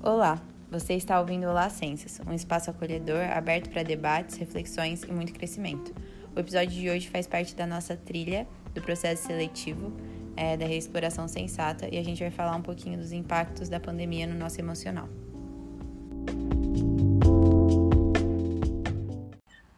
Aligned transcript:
Olá, 0.00 0.40
você 0.70 0.94
está 0.94 1.18
ouvindo 1.18 1.48
Olá 1.48 1.68
Ciências, 1.68 2.20
um 2.24 2.32
espaço 2.32 2.70
acolhedor 2.70 3.20
aberto 3.36 3.68
para 3.68 3.82
debates, 3.82 4.36
reflexões 4.36 5.02
e 5.02 5.10
muito 5.10 5.32
crescimento. 5.32 5.92
O 6.36 6.38
episódio 6.38 6.70
de 6.70 6.88
hoje 6.88 7.08
faz 7.08 7.26
parte 7.26 7.52
da 7.56 7.66
nossa 7.66 7.96
trilha 7.96 8.46
do 8.72 8.80
processo 8.80 9.26
seletivo 9.26 9.92
é, 10.36 10.56
da 10.56 10.64
reexploração 10.66 11.26
sensata 11.26 11.88
e 11.90 11.98
a 11.98 12.04
gente 12.04 12.20
vai 12.20 12.30
falar 12.30 12.54
um 12.54 12.62
pouquinho 12.62 12.96
dos 12.96 13.10
impactos 13.10 13.68
da 13.68 13.80
pandemia 13.80 14.24
no 14.24 14.38
nosso 14.38 14.60
emocional. 14.60 15.08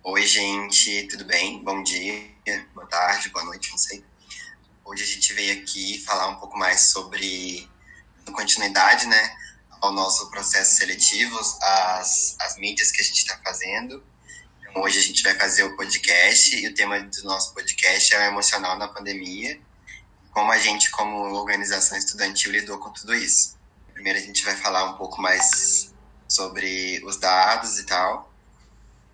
Oi, 0.05 0.27
gente, 0.27 1.09
tudo 1.09 1.25
bem? 1.25 1.65
Bom 1.65 1.83
dia, 1.83 2.23
boa 2.75 2.87
tarde, 2.87 3.31
boa 3.31 3.47
noite, 3.47 3.71
não 3.71 3.79
sei. 3.79 4.05
Hoje 4.85 5.03
a 5.03 5.07
gente 5.07 5.33
veio 5.33 5.63
aqui 5.63 5.99
falar 6.01 6.29
um 6.29 6.37
pouco 6.37 6.59
mais 6.59 6.91
sobre 6.91 7.67
continuidade, 8.31 9.07
né, 9.07 9.40
ao 9.81 9.93
nosso 9.93 10.31
processo 10.31 10.77
seletivo, 10.77 11.39
as, 11.61 12.37
as 12.41 12.57
mídias 12.57 12.91
que 12.91 13.01
a 13.01 13.05
gente 13.05 13.19
está 13.19 13.39
fazendo. 13.43 14.03
Então, 14.61 14.83
hoje 14.83 14.99
a 14.99 15.03
gente 15.03 15.23
vai 15.23 15.35
fazer 15.35 15.65
o 15.65 15.77
podcast 15.77 16.55
e 16.57 16.67
o 16.69 16.75
tema 16.75 17.01
do 17.01 17.25
nosso 17.25 17.55
podcast 17.55 18.15
é 18.15 18.19
o 18.19 18.23
emocional 18.23 18.79
na 18.79 18.89
pandemia. 18.89 19.61
Como 20.33 20.53
a 20.53 20.59
gente, 20.59 20.91
como 20.91 21.35
organização 21.35 21.99
estudantil, 21.99 22.53
lidou 22.53 22.79
com 22.79 22.91
tudo 22.91 23.15
isso. 23.15 23.59
Primeiro 23.93 24.19
a 24.19 24.23
gente 24.23 24.45
vai 24.45 24.57
falar 24.57 24.85
um 24.85 24.97
pouco 24.97 25.21
mais 25.21 25.93
sobre 26.29 27.03
os 27.05 27.17
dados 27.17 27.79
e 27.79 27.85
tal. 27.85 28.33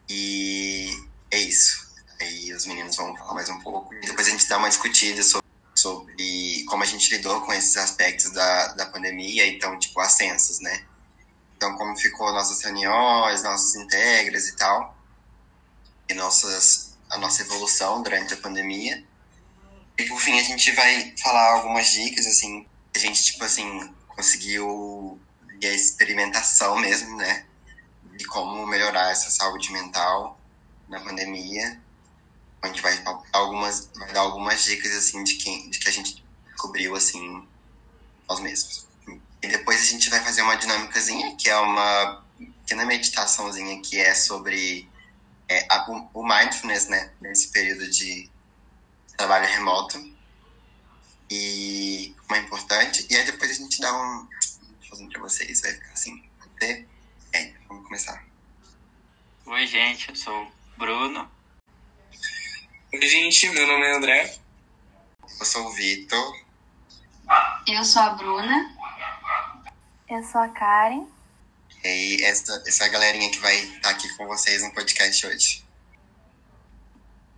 E 0.08 0.90
é 1.30 1.38
isso. 1.38 1.86
Aí 2.20 2.52
os 2.52 2.66
meninos 2.66 2.96
vão 2.96 3.16
falar 3.16 3.34
mais 3.34 3.48
um 3.48 3.60
pouco. 3.60 3.94
E 3.94 4.00
depois 4.00 4.26
a 4.26 4.30
gente 4.30 4.46
dá 4.48 4.58
uma 4.58 4.68
discutida 4.68 5.22
sobre 5.22 5.45
sobre 5.86 6.64
como 6.64 6.82
a 6.82 6.86
gente 6.86 7.14
lidou 7.14 7.40
com 7.42 7.52
esses 7.52 7.76
aspectos 7.76 8.32
da, 8.32 8.68
da 8.74 8.86
pandemia, 8.86 9.46
então, 9.46 9.78
tipo, 9.78 10.00
ascensos, 10.00 10.58
né? 10.58 10.84
Então, 11.56 11.76
como 11.76 11.96
ficou 11.96 12.32
nossas 12.32 12.60
reuniões, 12.62 13.44
nossos 13.44 13.76
integras 13.76 14.48
e 14.48 14.56
tal, 14.56 14.96
e 16.08 16.14
nossas, 16.14 16.96
a 17.08 17.18
nossa 17.18 17.42
evolução 17.42 18.02
durante 18.02 18.34
a 18.34 18.36
pandemia. 18.36 19.04
E, 19.96 20.04
por 20.04 20.20
fim, 20.20 20.38
a 20.40 20.42
gente 20.42 20.72
vai 20.72 21.14
falar 21.22 21.52
algumas 21.52 21.90
dicas, 21.92 22.26
assim, 22.26 22.66
a 22.94 22.98
gente, 22.98 23.22
tipo 23.22 23.44
assim, 23.44 23.94
conseguiu 24.08 25.20
a 25.62 25.66
experimentação 25.66 26.78
mesmo, 26.78 27.16
né? 27.16 27.46
De 28.16 28.24
como 28.26 28.66
melhorar 28.66 29.12
essa 29.12 29.30
saúde 29.30 29.72
mental 29.72 30.38
na 30.88 31.00
pandemia 31.00 31.80
a 32.62 32.68
gente 32.68 32.82
vai 32.82 32.96
dar 33.02 33.22
algumas, 33.32 33.90
vai 33.94 34.12
dar 34.12 34.20
algumas 34.20 34.64
dicas, 34.64 34.92
assim, 34.92 35.22
de, 35.24 35.34
quem, 35.34 35.70
de 35.70 35.78
que 35.78 35.88
a 35.88 35.92
gente 35.92 36.24
descobriu, 36.46 36.94
assim, 36.94 37.46
nós 38.28 38.40
mesmos. 38.40 38.86
E 39.42 39.48
depois 39.48 39.80
a 39.80 39.84
gente 39.84 40.10
vai 40.10 40.20
fazer 40.22 40.42
uma 40.42 40.56
dinâmicazinha, 40.56 41.36
que 41.36 41.48
é 41.48 41.56
uma 41.56 42.24
pequena 42.38 42.84
meditaçãozinha, 42.84 43.80
que 43.80 43.98
é 43.98 44.14
sobre 44.14 44.88
é, 45.48 45.66
a, 45.70 45.86
o 46.12 46.26
mindfulness, 46.26 46.88
né, 46.88 47.12
nesse 47.20 47.48
período 47.48 47.88
de 47.90 48.28
trabalho 49.16 49.46
remoto. 49.46 50.16
E 51.30 52.14
como 52.22 52.36
é 52.36 52.44
importante. 52.44 53.06
E 53.10 53.16
aí 53.16 53.24
depois 53.24 53.50
a 53.50 53.54
gente 53.54 53.80
dá 53.80 53.92
um. 53.92 54.28
Fazendo 54.88 55.10
pra 55.10 55.20
vocês, 55.20 55.60
vai 55.60 55.72
ficar 55.72 55.92
assim. 55.92 56.24
É, 57.32 57.52
vamos 57.68 57.84
começar. 57.84 58.24
Oi, 59.44 59.66
gente, 59.66 60.08
eu 60.08 60.16
sou 60.16 60.50
Bruno, 60.76 61.30
Oi, 62.98 63.08
gente, 63.08 63.50
meu 63.50 63.66
nome 63.66 63.84
é 63.84 63.94
André. 63.94 64.34
Eu 65.38 65.44
sou 65.44 65.66
o 65.66 65.72
Vitor. 65.72 66.34
Eu 67.68 67.84
sou 67.84 68.00
a 68.00 68.08
Bruna. 68.14 68.74
Eu 70.08 70.22
sou 70.22 70.40
a 70.40 70.48
Karen. 70.48 71.06
E 71.84 72.24
essa, 72.24 72.64
essa 72.66 72.88
galerinha 72.88 73.30
que 73.30 73.38
vai 73.38 73.54
estar 73.54 73.80
tá 73.82 73.90
aqui 73.90 74.08
com 74.16 74.26
vocês 74.26 74.62
no 74.62 74.72
podcast 74.72 75.26
hoje. 75.26 75.62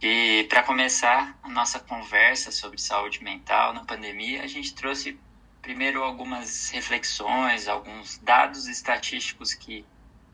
E 0.00 0.46
para 0.48 0.62
começar 0.62 1.36
a 1.42 1.48
nossa 1.48 1.80
conversa 1.80 2.52
sobre 2.52 2.80
saúde 2.80 3.24
mental 3.24 3.72
na 3.74 3.84
pandemia, 3.84 4.44
a 4.44 4.46
gente 4.46 4.72
trouxe 4.74 5.18
primeiro 5.60 6.04
algumas 6.04 6.70
reflexões, 6.70 7.66
alguns 7.66 8.18
dados 8.18 8.68
estatísticos 8.68 9.54
que 9.54 9.84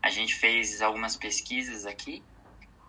a 0.03 0.11
gente 0.11 0.35
fez 0.35 0.83
algumas 0.83 1.17
pesquisas 1.17 1.83
aqui. 1.87 2.21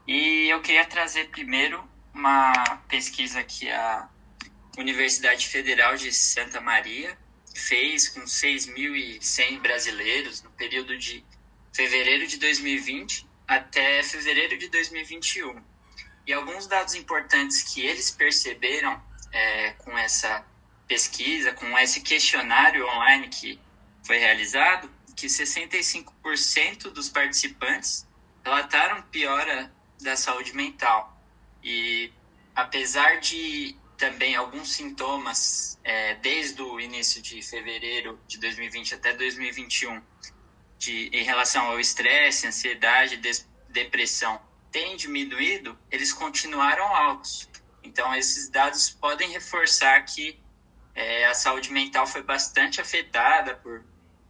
E 0.06 0.48
eu 0.50 0.60
queria 0.60 0.84
trazer 0.84 1.30
primeiro 1.30 1.82
uma 2.16 2.78
pesquisa 2.88 3.44
que 3.44 3.70
a 3.70 4.08
Universidade 4.78 5.46
Federal 5.46 5.96
de 5.96 6.10
Santa 6.10 6.62
Maria 6.62 7.16
fez 7.54 8.08
com 8.08 8.22
6.100 8.22 9.60
brasileiros 9.60 10.42
no 10.42 10.50
período 10.52 10.96
de 10.96 11.22
fevereiro 11.74 12.26
de 12.26 12.38
2020 12.38 13.26
até 13.46 14.02
fevereiro 14.02 14.56
de 14.56 14.68
2021. 14.68 15.62
E 16.26 16.32
alguns 16.32 16.66
dados 16.66 16.94
importantes 16.94 17.62
que 17.62 17.84
eles 17.84 18.10
perceberam 18.10 19.00
é, 19.30 19.72
com 19.72 19.96
essa 19.96 20.44
pesquisa, 20.88 21.52
com 21.52 21.78
esse 21.78 22.00
questionário 22.00 22.86
online 22.88 23.28
que 23.28 23.60
foi 24.04 24.16
realizado, 24.16 24.90
que 25.14 25.26
65% 25.26 26.90
dos 26.90 27.10
participantes 27.10 28.06
relataram 28.42 29.02
piora 29.02 29.70
da 30.00 30.16
saúde 30.16 30.54
mental. 30.54 31.15
E 31.62 32.12
apesar 32.54 33.20
de 33.20 33.76
também 33.96 34.36
alguns 34.36 34.72
sintomas, 34.72 35.78
é, 35.82 36.14
desde 36.16 36.60
o 36.62 36.78
início 36.78 37.20
de 37.22 37.40
fevereiro 37.42 38.18
de 38.26 38.38
2020 38.38 38.94
até 38.94 39.12
2021, 39.14 40.02
de, 40.78 41.08
em 41.12 41.24
relação 41.24 41.66
ao 41.66 41.80
estresse, 41.80 42.46
ansiedade, 42.46 43.16
des, 43.16 43.48
depressão, 43.70 44.40
têm 44.70 44.96
diminuído, 44.96 45.78
eles 45.90 46.12
continuaram 46.12 46.94
altos. 46.94 47.48
Então, 47.82 48.14
esses 48.14 48.48
dados 48.50 48.90
podem 48.90 49.30
reforçar 49.30 50.02
que 50.02 50.38
é, 50.94 51.26
a 51.26 51.34
saúde 51.34 51.72
mental 51.72 52.06
foi 52.06 52.22
bastante 52.22 52.80
afetada 52.80 53.54
por 53.56 53.84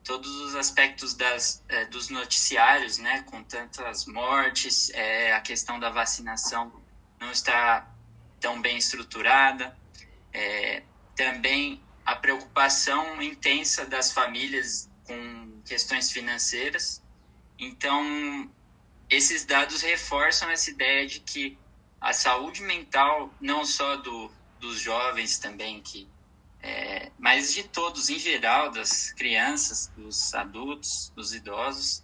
todos 0.04 0.30
os 0.42 0.54
aspectos 0.54 1.14
das, 1.14 1.64
é, 1.68 1.84
dos 1.86 2.08
noticiários, 2.08 2.98
né, 2.98 3.22
com 3.22 3.42
tantas 3.42 4.06
mortes, 4.06 4.90
é, 4.90 5.32
a 5.32 5.40
questão 5.40 5.80
da 5.80 5.90
vacinação 5.90 6.85
não 7.20 7.30
está 7.30 7.88
tão 8.40 8.60
bem 8.60 8.76
estruturada. 8.76 9.76
É, 10.32 10.82
também 11.14 11.82
a 12.04 12.14
preocupação 12.14 13.20
intensa 13.20 13.86
das 13.86 14.12
famílias 14.12 14.88
com 15.04 15.60
questões 15.64 16.12
financeiras. 16.12 17.02
Então, 17.58 18.50
esses 19.08 19.44
dados 19.44 19.82
reforçam 19.82 20.50
essa 20.50 20.70
ideia 20.70 21.06
de 21.06 21.20
que 21.20 21.58
a 22.00 22.12
saúde 22.12 22.62
mental, 22.62 23.32
não 23.40 23.64
só 23.64 23.96
do, 23.96 24.30
dos 24.60 24.78
jovens 24.78 25.38
também, 25.38 25.80
que, 25.80 26.08
é, 26.62 27.10
mas 27.18 27.54
de 27.54 27.64
todos 27.64 28.08
em 28.08 28.18
geral, 28.18 28.70
das 28.70 29.10
crianças, 29.12 29.90
dos 29.96 30.34
adultos, 30.34 31.12
dos 31.16 31.34
idosos, 31.34 32.02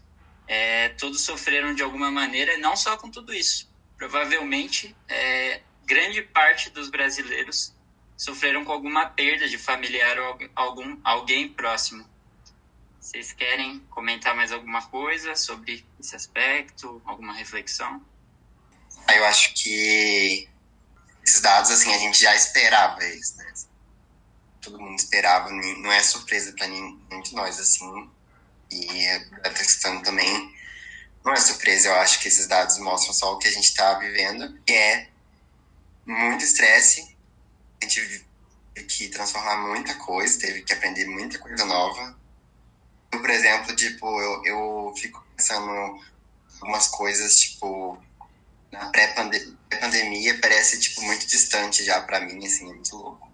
é, 0.48 0.88
todos 0.90 1.20
sofreram 1.20 1.74
de 1.74 1.82
alguma 1.82 2.10
maneira, 2.10 2.58
não 2.58 2.76
só 2.76 2.96
com 2.96 3.10
tudo 3.10 3.32
isso, 3.32 3.71
provavelmente 4.02 4.96
é, 5.08 5.60
grande 5.84 6.22
parte 6.22 6.70
dos 6.70 6.90
brasileiros 6.90 7.72
sofreram 8.16 8.64
com 8.64 8.72
alguma 8.72 9.06
perda 9.06 9.48
de 9.48 9.56
familiar 9.56 10.18
ou 10.18 10.38
algum 10.56 10.98
alguém 11.04 11.48
próximo. 11.48 12.04
Vocês 13.00 13.32
querem 13.32 13.78
comentar 13.90 14.34
mais 14.34 14.50
alguma 14.50 14.82
coisa 14.88 15.36
sobre 15.36 15.86
esse 16.00 16.16
aspecto, 16.16 17.00
alguma 17.04 17.32
reflexão? 17.32 18.04
Eu 19.08 19.24
acho 19.26 19.54
que 19.54 20.48
esses 21.24 21.40
dados 21.40 21.70
assim 21.70 21.94
a 21.94 21.98
gente 21.98 22.20
já 22.20 22.34
esperava 22.34 23.04
eles, 23.04 23.36
né? 23.36 23.54
Todo 24.60 24.80
mundo 24.80 24.98
esperava, 24.98 25.48
não 25.48 25.92
é 25.92 26.02
surpresa 26.02 26.52
para 26.54 26.66
nenhum 26.66 27.22
de 27.22 27.34
nós 27.36 27.60
assim. 27.60 28.10
E 28.68 29.06
a 29.44 29.50
questão 29.50 30.02
também 30.02 30.52
não 31.24 31.32
é 31.32 31.36
surpresa, 31.36 31.88
eu 31.88 31.94
acho 31.96 32.20
que 32.20 32.28
esses 32.28 32.46
dados 32.46 32.78
mostram 32.78 33.12
só 33.12 33.32
o 33.32 33.38
que 33.38 33.48
a 33.48 33.52
gente 33.52 33.64
está 33.64 33.94
vivendo, 33.94 34.58
que 34.66 34.72
é 34.72 35.08
muito 36.04 36.44
estresse. 36.44 37.16
A 37.80 37.84
gente 37.84 38.26
teve 38.74 38.86
que 38.86 39.08
transformar 39.08 39.56
muita 39.68 39.94
coisa, 39.94 40.38
teve 40.38 40.62
que 40.62 40.72
aprender 40.72 41.06
muita 41.06 41.38
coisa 41.38 41.64
nova. 41.64 42.16
Por 43.10 43.30
exemplo, 43.30 43.74
tipo, 43.76 44.20
eu, 44.20 44.44
eu 44.44 44.94
fico 44.96 45.24
pensando 45.36 46.00
algumas 46.60 46.88
coisas, 46.88 47.38
tipo, 47.38 48.02
na 48.70 48.86
pré-pandemia 48.86 50.40
parece, 50.40 50.80
tipo, 50.80 51.02
muito 51.02 51.26
distante 51.26 51.84
já 51.84 52.00
para 52.00 52.20
mim, 52.20 52.44
assim, 52.44 52.70
é 52.70 52.74
muito 52.74 52.96
louco. 52.96 53.30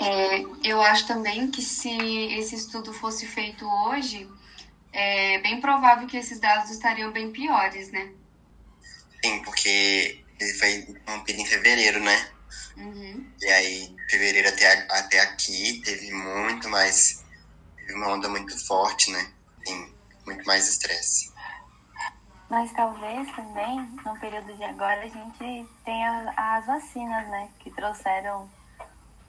É, 0.00 0.40
eu 0.62 0.80
acho 0.82 1.06
também 1.06 1.50
que 1.50 1.62
se 1.62 1.90
esse 2.34 2.54
estudo 2.54 2.92
fosse 2.92 3.26
feito 3.26 3.64
hoje, 3.66 4.28
é 4.92 5.38
bem 5.40 5.60
provável 5.60 6.06
que 6.06 6.16
esses 6.16 6.40
dados 6.40 6.70
estariam 6.70 7.12
bem 7.12 7.30
piores, 7.30 7.90
né? 7.90 8.12
Sim, 9.24 9.42
porque 9.42 10.24
ele 10.40 10.54
foi 10.54 10.74
interrompido 10.74 11.40
em 11.40 11.46
fevereiro, 11.46 12.00
né? 12.00 12.30
Uhum. 12.76 13.26
E 13.40 13.46
aí, 13.46 13.96
fevereiro 14.08 14.48
até, 14.48 14.86
até 14.90 15.20
aqui, 15.20 15.82
teve 15.84 16.12
muito 16.12 16.68
mais 16.68 17.24
teve 17.76 17.94
uma 17.94 18.08
onda 18.08 18.28
muito 18.28 18.66
forte, 18.66 19.10
né? 19.10 19.32
Tem 19.64 19.92
muito 20.26 20.44
mais 20.46 20.68
estresse. 20.68 21.32
Mas 22.50 22.72
talvez 22.72 23.30
também, 23.34 23.80
no 24.04 24.18
período 24.20 24.54
de 24.56 24.64
agora, 24.64 25.02
a 25.02 25.08
gente 25.08 25.68
tenha 25.84 26.32
as 26.36 26.66
vacinas, 26.66 27.28
né? 27.28 27.48
Que 27.58 27.70
trouxeram 27.70 28.48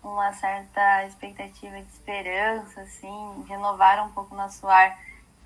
uma 0.03 0.31
certa 0.33 1.05
expectativa 1.05 1.81
de 1.81 1.89
esperança, 1.89 2.81
assim, 2.81 3.45
renovaram 3.47 4.07
um 4.07 4.11
pouco 4.11 4.35
nosso 4.35 4.67
ar 4.67 4.97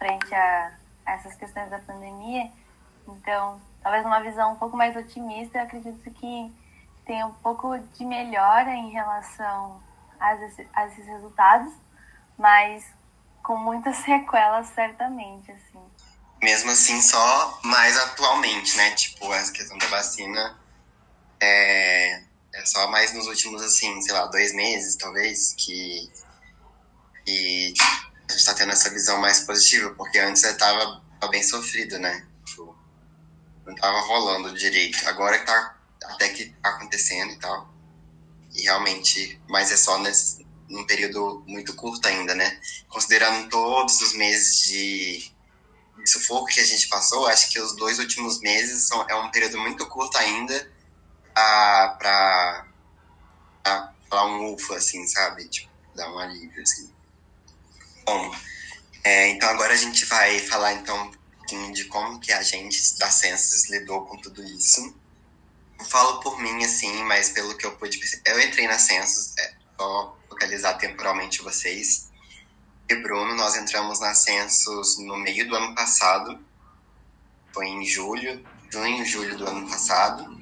frente 0.03 0.35
a, 0.35 0.73
essas 1.05 1.33
questões 1.35 1.69
da 1.69 1.79
pandemia. 1.79 2.51
Então, 3.07 3.61
talvez 3.81 4.05
uma 4.05 4.19
visão 4.19 4.51
um 4.51 4.55
pouco 4.57 4.75
mais 4.75 4.95
otimista, 4.97 5.57
eu 5.57 5.63
acredito 5.63 6.11
que 6.11 6.53
tem 7.05 7.23
um 7.23 7.33
pouco 7.35 7.77
de 7.79 8.05
melhora 8.05 8.71
em 8.73 8.91
relação 8.91 9.81
a, 10.19 10.37
a 10.73 10.87
esses 10.87 11.05
resultados, 11.05 11.73
mas 12.37 12.85
com 13.41 13.55
muitas 13.55 13.95
sequelas, 14.03 14.67
certamente, 14.67 15.49
assim. 15.51 15.79
Mesmo 16.41 16.71
assim, 16.71 17.01
só 17.01 17.59
mais 17.63 17.97
atualmente, 17.97 18.75
né? 18.75 18.91
Tipo, 18.91 19.33
essa 19.33 19.53
questão 19.53 19.77
da 19.77 19.87
vacina 19.87 20.59
é, 21.39 22.21
é 22.53 22.65
só 22.65 22.89
mais 22.91 23.13
nos 23.13 23.27
últimos, 23.27 23.61
assim, 23.61 24.01
sei 24.01 24.13
lá, 24.13 24.25
dois 24.25 24.53
meses, 24.53 24.97
talvez, 24.97 25.53
que, 25.53 26.11
que 27.25 27.73
a 28.33 28.37
gente 28.37 28.45
tá 28.45 28.53
tendo 28.53 28.71
essa 28.71 28.89
visão 28.89 29.19
mais 29.19 29.41
positiva, 29.41 29.91
porque 29.91 30.17
antes 30.17 30.43
eu 30.43 30.57
tava, 30.57 31.01
bem 31.29 31.43
sofrido, 31.43 31.99
né? 31.99 32.25
Tipo, 32.45 32.75
não 33.65 33.75
tava 33.75 33.99
rolando 34.01 34.57
direito. 34.57 35.07
Agora 35.07 35.39
que 35.39 35.45
tá 35.45 35.77
até 36.03 36.29
que 36.29 36.49
tá 36.61 36.69
acontecendo 36.69 37.31
e 37.31 37.39
tal. 37.39 37.73
E 38.53 38.63
realmente, 38.63 39.39
mas 39.47 39.71
é 39.71 39.77
só 39.77 39.97
nesse, 39.99 40.45
num 40.67 40.85
período 40.85 41.43
muito 41.47 41.73
curto 41.75 42.07
ainda, 42.07 42.35
né? 42.35 42.59
Considerando 42.89 43.49
todos 43.49 44.01
os 44.01 44.13
meses 44.13 44.63
de, 44.63 45.31
de 45.97 46.09
sufoco 46.09 46.47
que 46.47 46.59
a 46.59 46.65
gente 46.65 46.87
passou, 46.89 47.27
acho 47.27 47.49
que 47.49 47.59
os 47.59 47.75
dois 47.75 47.99
últimos 47.99 48.39
meses 48.41 48.87
são, 48.87 49.05
é 49.07 49.15
um 49.15 49.31
período 49.31 49.59
muito 49.59 49.87
curto 49.87 50.17
ainda 50.17 50.71
para 51.33 52.67
falar 54.09 54.25
um 54.25 54.53
ufa, 54.53 54.75
assim, 54.75 55.07
sabe? 55.07 55.47
Tipo, 55.47 55.71
dar 55.95 56.11
um 56.11 56.19
alívio, 56.19 56.61
assim. 56.61 56.93
Bom, 58.05 58.35
é, 59.03 59.29
então 59.29 59.49
agora 59.49 59.73
a 59.73 59.77
gente 59.77 60.05
vai 60.05 60.39
falar 60.39 60.73
então 60.73 61.07
um 61.07 61.11
pouquinho 61.11 61.73
de 61.73 61.85
como 61.85 62.19
que 62.19 62.31
a 62.31 62.41
gente 62.41 62.97
da 62.97 63.09
Census 63.09 63.69
lidou 63.69 64.05
com 64.05 64.17
tudo 64.17 64.43
isso. 64.43 64.95
Eu 65.79 65.85
falo 65.85 66.19
por 66.19 66.39
mim, 66.39 66.63
assim, 66.63 67.03
mas 67.03 67.29
pelo 67.29 67.55
que 67.57 67.65
eu 67.65 67.75
pude 67.77 67.97
perceber, 67.97 68.31
eu 68.31 68.41
entrei 68.41 68.67
na 68.67 68.77
Census, 68.77 69.33
é, 69.37 69.53
só 69.77 70.17
localizar 70.29 70.73
temporalmente 70.75 71.41
vocês. 71.41 72.09
E 72.89 72.95
Bruno, 72.95 73.35
nós 73.35 73.55
entramos 73.55 73.99
na 73.99 74.13
Census 74.13 74.97
no 74.99 75.17
meio 75.17 75.47
do 75.47 75.55
ano 75.55 75.73
passado, 75.73 76.39
foi 77.53 77.67
em 77.67 77.85
julho, 77.85 78.45
junho, 78.69 79.05
julho 79.05 79.37
do 79.37 79.47
ano 79.47 79.69
passado. 79.69 80.41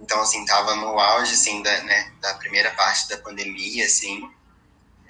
Então, 0.00 0.20
assim, 0.20 0.44
tava 0.44 0.74
no 0.74 0.98
auge, 0.98 1.34
assim, 1.34 1.62
da, 1.62 1.82
né, 1.84 2.12
da 2.20 2.34
primeira 2.34 2.70
parte 2.72 3.08
da 3.08 3.18
pandemia, 3.18 3.86
assim. 3.86 4.28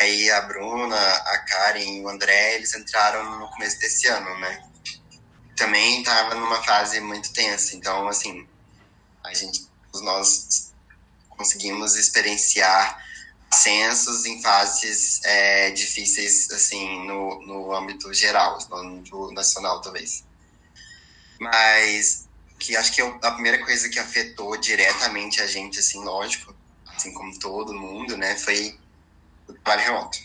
Aí 0.00 0.30
a 0.30 0.42
Bruna, 0.42 0.96
a 0.96 1.38
Karen 1.38 2.02
o 2.02 2.08
André, 2.08 2.56
eles 2.56 2.74
entraram 2.74 3.38
no 3.38 3.48
começo 3.48 3.78
desse 3.78 4.06
ano, 4.06 4.38
né? 4.38 4.62
Também 5.56 6.02
tava 6.02 6.34
numa 6.34 6.62
fase 6.62 7.00
muito 7.00 7.32
tensa, 7.32 7.74
então, 7.74 8.06
assim, 8.08 8.46
a 9.24 9.32
gente, 9.32 9.66
nós 10.02 10.72
conseguimos 11.30 11.96
experienciar 11.96 13.02
censos 13.52 14.26
em 14.26 14.42
fases 14.42 15.20
é, 15.24 15.70
difíceis, 15.70 16.50
assim, 16.50 17.06
no, 17.06 17.40
no 17.46 17.74
âmbito 17.74 18.12
geral, 18.12 18.58
no 18.68 18.76
âmbito 18.76 19.32
nacional, 19.32 19.80
talvez. 19.80 20.24
Mas 21.40 22.26
que 22.58 22.76
acho 22.76 22.92
que 22.92 23.00
a 23.00 23.30
primeira 23.32 23.64
coisa 23.64 23.88
que 23.88 23.98
afetou 23.98 24.56
diretamente 24.56 25.40
a 25.40 25.46
gente, 25.46 25.78
assim, 25.78 26.02
lógico, 26.04 26.54
assim 26.86 27.12
como 27.12 27.38
todo 27.38 27.74
mundo, 27.74 28.16
né, 28.16 28.36
foi 28.36 28.78
trabalho 29.54 29.82
remoto. 29.82 30.18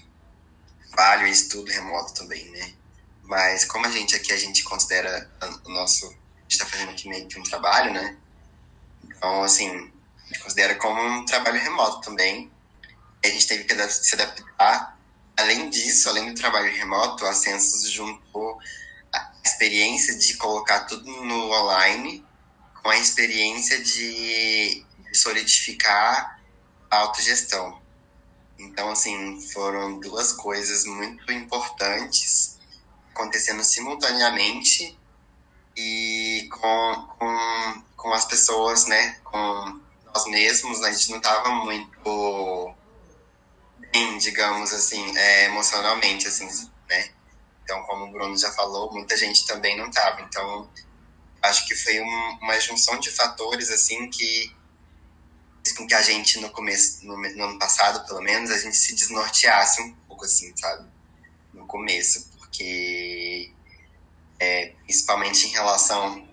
Trabalho 0.87 1.27
e 1.27 1.31
estudo 1.31 1.71
remoto 1.71 2.13
também, 2.13 2.49
né? 2.51 2.73
Mas 3.23 3.65
como 3.65 3.85
a 3.85 3.91
gente 3.91 4.15
aqui, 4.15 4.33
a 4.33 4.37
gente 4.37 4.63
considera 4.63 5.31
o 5.65 5.69
nosso... 5.69 6.07
A 6.07 6.41
gente 6.43 6.51
está 6.51 6.65
fazendo 6.65 6.91
aqui 6.91 7.07
meio 7.07 7.27
que 7.27 7.39
um 7.39 7.43
trabalho, 7.43 7.93
né? 7.93 8.17
Então, 9.05 9.43
assim, 9.43 9.69
a 9.69 10.27
gente 10.27 10.39
considera 10.39 10.75
como 10.75 11.01
um 11.01 11.25
trabalho 11.25 11.59
remoto 11.59 12.01
também. 12.01 12.51
A 13.23 13.27
gente 13.27 13.47
teve 13.47 13.63
que 13.63 13.89
se 13.89 14.15
adaptar. 14.15 14.97
Além 15.37 15.69
disso, 15.69 16.09
além 16.09 16.33
do 16.33 16.39
trabalho 16.39 16.75
remoto, 16.75 17.25
a 17.25 17.33
Census 17.33 17.89
juntou 17.89 18.59
a 19.13 19.31
experiência 19.43 20.15
de 20.15 20.35
colocar 20.35 20.81
tudo 20.81 21.05
no 21.05 21.51
online 21.51 22.25
com 22.81 22.89
a 22.89 22.97
experiência 22.97 23.81
de 23.81 24.85
solidificar 25.13 26.39
a 26.89 26.97
autogestão. 26.97 27.80
Então, 28.61 28.89
assim, 28.91 29.41
foram 29.53 29.99
duas 29.99 30.33
coisas 30.33 30.85
muito 30.85 31.31
importantes 31.31 32.59
acontecendo 33.13 33.63
simultaneamente 33.63 34.97
e 35.75 36.47
com, 36.51 37.07
com, 37.17 37.83
com 37.95 38.13
as 38.13 38.25
pessoas, 38.25 38.85
né, 38.85 39.17
com 39.23 39.79
nós 40.05 40.25
mesmos, 40.27 40.83
a 40.83 40.91
gente 40.91 41.09
não 41.09 41.17
estava 41.17 41.49
muito 41.49 42.75
bem, 43.91 44.17
digamos 44.17 44.73
assim, 44.73 45.17
é, 45.17 45.45
emocionalmente, 45.45 46.27
assim, 46.27 46.47
né? 46.89 47.11
Então, 47.63 47.83
como 47.83 48.05
o 48.05 48.11
Bruno 48.11 48.37
já 48.37 48.51
falou, 48.51 48.91
muita 48.91 49.15
gente 49.15 49.45
também 49.45 49.77
não 49.77 49.89
estava. 49.89 50.21
Então, 50.21 50.69
acho 51.41 51.65
que 51.67 51.75
foi 51.75 52.01
um, 52.01 52.37
uma 52.41 52.59
junção 52.59 52.99
de 52.99 53.09
fatores, 53.11 53.69
assim, 53.69 54.09
que 54.09 54.53
com 55.77 55.85
que 55.85 55.93
a 55.93 56.01
gente, 56.01 56.39
no 56.39 56.49
começo, 56.49 57.05
no, 57.05 57.15
no 57.15 57.43
ano 57.43 57.59
passado, 57.59 58.05
pelo 58.07 58.21
menos, 58.21 58.49
a 58.49 58.57
gente 58.57 58.75
se 58.75 58.95
desnorteasse 58.95 59.81
um 59.81 59.93
pouco, 60.07 60.25
assim, 60.25 60.55
sabe? 60.57 60.87
No 61.53 61.65
começo, 61.67 62.29
porque 62.37 63.51
é, 64.39 64.73
principalmente 64.83 65.47
em 65.47 65.51
relação 65.51 66.27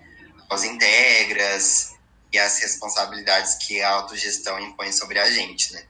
aos 0.49 0.65
integras 0.65 1.95
e 2.33 2.39
as 2.39 2.59
responsabilidades 2.59 3.55
que 3.57 3.83
a 3.83 3.91
autogestão 3.91 4.59
impõe 4.61 4.93
sobre 4.93 5.19
a 5.19 5.31
gente, 5.31 5.73
né? 5.73 5.87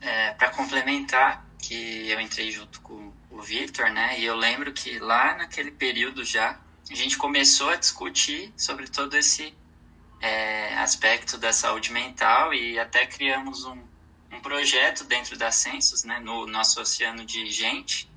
É, 0.00 0.32
Para 0.32 0.50
complementar, 0.50 1.46
que 1.58 2.08
eu 2.08 2.20
entrei 2.20 2.50
junto 2.50 2.80
com 2.80 3.12
o 3.30 3.40
Victor, 3.40 3.90
né? 3.90 4.18
E 4.18 4.24
eu 4.24 4.34
lembro 4.34 4.72
que 4.72 4.98
lá 4.98 5.36
naquele 5.36 5.70
período 5.70 6.24
já 6.24 6.58
a 6.90 6.94
gente 6.94 7.16
começou 7.16 7.70
a 7.70 7.76
discutir 7.76 8.52
sobre 8.56 8.88
todo 8.88 9.16
esse 9.16 9.54
é, 10.20 10.76
aspecto 10.78 11.38
da 11.38 11.52
saúde 11.52 11.92
mental 11.92 12.52
e 12.52 12.78
até 12.78 13.06
criamos 13.06 13.64
um, 13.64 13.82
um 14.32 14.40
projeto 14.40 15.04
dentro 15.04 15.36
da 15.36 15.50
Census, 15.50 16.04
né? 16.04 16.20
No 16.20 16.46
nosso 16.46 16.80
oceano 16.80 17.24
de 17.24 17.50
gente, 17.50 18.10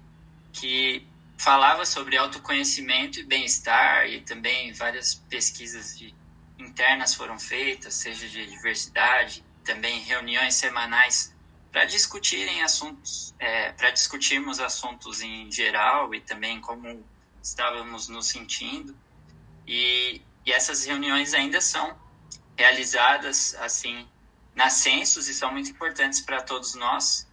que 0.52 1.08
falava 1.38 1.86
sobre 1.86 2.18
autoconhecimento 2.18 3.20
e 3.20 3.24
bem-estar 3.24 4.08
e 4.08 4.22
também 4.22 4.72
várias 4.74 5.16
pesquisas 5.16 5.98
de, 5.98 6.14
internas 6.58 7.16
foram 7.16 7.40
feitas, 7.40 7.96
seja 7.96 8.28
de 8.28 8.46
diversidade, 8.48 9.44
também 9.64 10.00
reuniões 10.02 10.56
semanais 10.56 11.34
para 11.72 11.86
discutirem 11.86 12.62
assuntos, 12.62 13.34
é, 13.40 13.72
para 13.72 13.90
discutirmos 13.90 14.60
assuntos 14.60 15.22
em 15.22 15.52
geral 15.52 16.14
e 16.14 16.22
também 16.22 16.62
como 16.62 17.04
estávamos 17.42 18.08
nos 18.08 18.28
sentindo. 18.28 18.96
E, 19.68 20.22
e 20.46 20.52
essas 20.52 20.86
reuniões 20.86 21.34
ainda 21.34 21.62
são 21.62 21.98
realizadas 22.58 23.56
assim 23.56 24.08
na 24.56 24.70
Census 24.70 25.28
e 25.28 25.34
são 25.34 25.52
muito 25.52 25.72
importantes 25.72 26.22
para 26.22 26.42
todos 26.42 26.76
nós. 26.76 27.28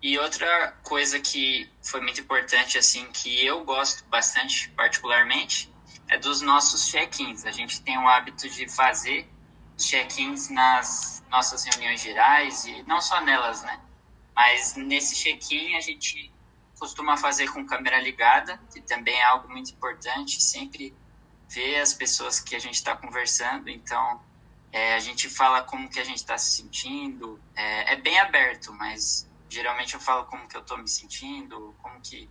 E 0.00 0.18
outra 0.18 0.72
coisa 0.82 1.20
que 1.20 1.70
foi 1.80 2.00
muito 2.00 2.20
importante, 2.20 2.76
assim, 2.76 3.06
que 3.12 3.44
eu 3.44 3.64
gosto 3.64 4.04
bastante, 4.06 4.68
particularmente, 4.70 5.72
é 6.08 6.18
dos 6.18 6.40
nossos 6.40 6.88
check-ins. 6.88 7.44
A 7.44 7.52
gente 7.52 7.80
tem 7.82 7.96
o 7.98 8.08
hábito 8.08 8.48
de 8.48 8.68
fazer 8.68 9.28
check-ins 9.76 10.48
nas 10.50 11.22
nossas 11.30 11.64
reuniões 11.64 12.00
gerais 12.00 12.64
e 12.64 12.82
não 12.82 13.00
só 13.00 13.20
nelas, 13.20 13.62
né? 13.62 13.80
Mas 14.34 14.74
nesse 14.74 15.14
check-in 15.16 15.76
a 15.76 15.80
gente 15.80 16.32
costuma 16.78 17.16
fazer 17.16 17.48
com 17.52 17.64
câmera 17.64 18.00
ligada, 18.00 18.60
que 18.72 18.80
também 18.80 19.14
é 19.14 19.24
algo 19.24 19.48
muito 19.48 19.70
importante, 19.70 20.42
sempre 20.42 20.92
ver 21.52 21.80
as 21.80 21.94
pessoas 21.94 22.40
que 22.40 22.54
a 22.56 22.58
gente 22.58 22.74
está 22.74 22.96
conversando. 22.96 23.68
Então, 23.68 24.20
é, 24.72 24.94
a 24.94 25.00
gente 25.00 25.28
fala 25.28 25.62
como 25.62 25.88
que 25.88 26.00
a 26.00 26.04
gente 26.04 26.18
está 26.18 26.38
se 26.38 26.52
sentindo. 26.52 27.40
É, 27.54 27.92
é 27.92 27.96
bem 27.96 28.18
aberto, 28.18 28.72
mas 28.72 29.28
geralmente 29.48 29.94
eu 29.94 30.00
falo 30.00 30.24
como 30.26 30.48
que 30.48 30.56
eu 30.56 30.62
estou 30.62 30.78
me 30.78 30.88
sentindo, 30.88 31.74
como 31.82 32.00
que 32.00 32.28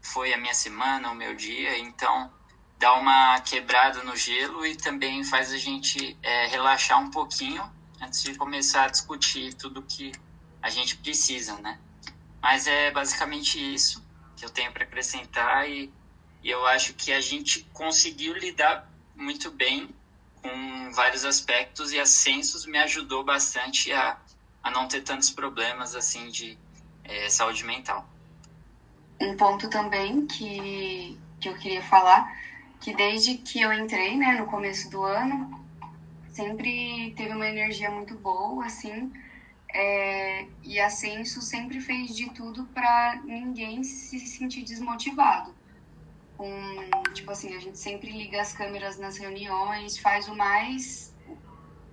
foi 0.00 0.32
a 0.32 0.38
minha 0.38 0.54
semana, 0.54 1.10
o 1.10 1.14
meu 1.14 1.34
dia, 1.34 1.78
então 1.78 2.32
dá 2.78 2.94
uma 2.94 3.40
quebrada 3.40 4.02
no 4.02 4.16
gelo 4.16 4.66
e 4.66 4.74
também 4.74 5.22
faz 5.22 5.52
a 5.52 5.58
gente 5.58 6.18
é, 6.22 6.46
relaxar 6.46 6.98
um 6.98 7.10
pouquinho 7.10 7.62
antes 8.00 8.22
de 8.22 8.34
começar 8.34 8.86
a 8.86 8.88
discutir 8.88 9.54
tudo 9.54 9.82
que 9.82 10.10
a 10.60 10.68
gente 10.68 10.96
precisa, 10.96 11.56
né? 11.58 11.78
Mas 12.40 12.66
é 12.66 12.90
basicamente 12.90 13.56
isso. 13.72 14.04
que 14.36 14.44
eu 14.44 14.50
tenho 14.50 14.72
para 14.72 14.82
acrescentar 14.82 15.70
e, 15.70 15.92
e 16.42 16.50
eu 16.50 16.66
acho 16.66 16.94
que 16.94 17.12
a 17.12 17.20
gente 17.20 17.62
conseguiu 17.72 18.34
lidar 18.34 18.90
muito 19.14 19.50
bem 19.50 19.88
com 20.42 20.92
vários 20.92 21.24
aspectos 21.24 21.92
e 21.92 22.00
a 22.00 22.04
Census 22.04 22.66
me 22.66 22.78
ajudou 22.78 23.22
bastante 23.24 23.92
a, 23.92 24.18
a 24.62 24.70
não 24.70 24.88
ter 24.88 25.02
tantos 25.02 25.30
problemas 25.30 25.94
assim 25.94 26.28
de 26.28 26.58
é, 27.04 27.28
saúde 27.28 27.64
mental. 27.64 28.06
Um 29.20 29.36
ponto 29.36 29.70
também 29.70 30.26
que, 30.26 31.16
que 31.40 31.48
eu 31.48 31.56
queria 31.56 31.82
falar, 31.82 32.36
que 32.80 32.92
desde 32.94 33.38
que 33.38 33.60
eu 33.60 33.72
entrei, 33.72 34.16
né, 34.16 34.32
no 34.32 34.46
começo 34.46 34.90
do 34.90 35.02
ano, 35.04 35.64
sempre 36.30 37.14
teve 37.16 37.32
uma 37.32 37.46
energia 37.46 37.90
muito 37.90 38.16
boa, 38.16 38.66
assim, 38.66 39.12
é, 39.72 40.44
e 40.64 40.80
a 40.80 40.90
Censo 40.90 41.40
sempre 41.40 41.80
fez 41.80 42.16
de 42.16 42.30
tudo 42.30 42.64
para 42.74 43.20
ninguém 43.24 43.84
se 43.84 44.18
sentir 44.18 44.64
desmotivado. 44.64 45.54
Com, 46.42 47.12
tipo 47.12 47.30
assim, 47.30 47.54
a 47.54 47.60
gente 47.60 47.78
sempre 47.78 48.10
liga 48.10 48.40
as 48.40 48.52
câmeras 48.52 48.98
nas 48.98 49.16
reuniões, 49.16 49.96
faz 49.98 50.26
o 50.26 50.34
mais 50.34 51.14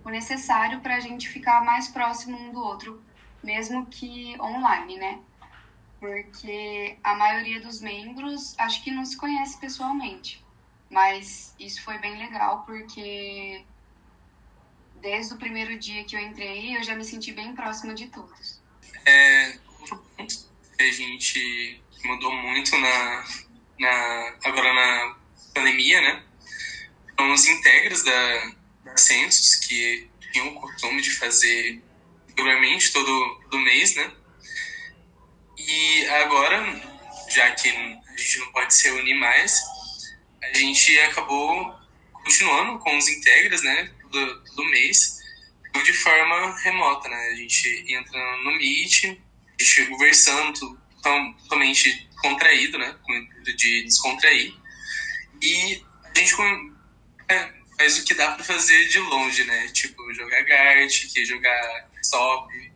o 0.03 0.09
necessário 0.09 0.79
para 0.79 0.95
a 0.95 0.99
gente 0.99 1.29
ficar 1.29 1.63
mais 1.63 1.87
próximo 1.89 2.35
um 2.35 2.51
do 2.51 2.59
outro, 2.59 2.99
mesmo 3.43 3.85
que 3.85 4.35
online, 4.41 4.97
né? 4.97 5.19
Porque 5.99 6.97
a 7.03 7.13
maioria 7.13 7.61
dos 7.61 7.79
membros 7.79 8.57
acho 8.57 8.83
que 8.83 8.89
não 8.89 9.05
se 9.05 9.15
conhece 9.17 9.59
pessoalmente. 9.59 10.43
Mas 10.89 11.53
isso 11.59 11.83
foi 11.83 11.99
bem 11.99 12.17
legal 12.17 12.63
porque 12.65 13.63
desde 14.99 15.35
o 15.35 15.37
primeiro 15.37 15.77
dia 15.77 16.03
que 16.05 16.15
eu 16.15 16.19
entrei, 16.19 16.75
eu 16.75 16.83
já 16.83 16.95
me 16.95 17.05
senti 17.05 17.31
bem 17.31 17.53
próxima 17.53 17.93
de 17.93 18.07
todos. 18.07 18.59
É, 19.05 19.59
a 20.17 20.91
gente 20.91 21.83
mudou 22.03 22.33
muito 22.33 22.75
na, 22.79 23.25
na 23.79 24.33
agora 24.43 24.74
na 24.74 25.15
pandemia, 25.53 26.01
né? 26.01 26.24
São 27.17 27.33
os 27.33 27.48
integros 27.48 28.03
da, 28.03 28.51
da 28.86 28.98
Census, 28.98 29.55
que 29.55 30.09
tinham 30.31 30.50
o 30.50 30.62
costume 30.62 31.01
de 31.01 31.12
fazer 31.12 31.81
regularmente 32.27 32.91
todo, 32.91 33.39
todo 33.43 33.59
mês, 33.59 33.95
né? 33.95 34.12
E 35.57 36.05
agora, 36.24 36.63
já 37.29 37.51
que 37.51 37.69
a 37.69 38.17
gente 38.17 38.39
não 38.39 38.51
pode 38.51 38.74
se 38.74 38.89
reunir 38.89 39.15
mais, 39.15 39.62
a 40.43 40.57
gente 40.57 40.98
acabou 41.00 41.74
continuando 42.13 42.79
com 42.79 42.98
os 42.98 43.07
integras, 43.07 43.62
né? 43.62 43.91
todo, 44.12 44.43
todo 44.43 44.69
mês, 44.69 45.19
de 45.83 45.93
forma 45.93 46.59
remota, 46.59 47.07
né? 47.07 47.29
A 47.31 47.36
gente 47.36 47.86
entra 47.88 48.38
no 48.43 48.51
Meet, 48.57 49.05
a 49.05 49.63
gente 49.63 49.86
conversando, 49.86 50.79
totalmente 51.01 52.08
contraído, 52.21 52.77
né? 52.77 52.95
De 53.43 53.83
descontrair. 53.83 54.53
E 55.41 55.83
a 56.03 56.19
gente 56.19 56.35
é, 57.29 57.53
faz 57.77 57.99
o 57.99 58.03
que 58.03 58.13
dá 58.13 58.31
para 58.31 58.43
fazer 58.43 58.88
de 58.89 58.99
longe, 58.99 59.43
né? 59.45 59.67
Tipo, 59.69 60.13
jogar 60.13 60.41
Gart, 60.43 61.05
jogar 61.25 61.89
stop. 62.01 62.71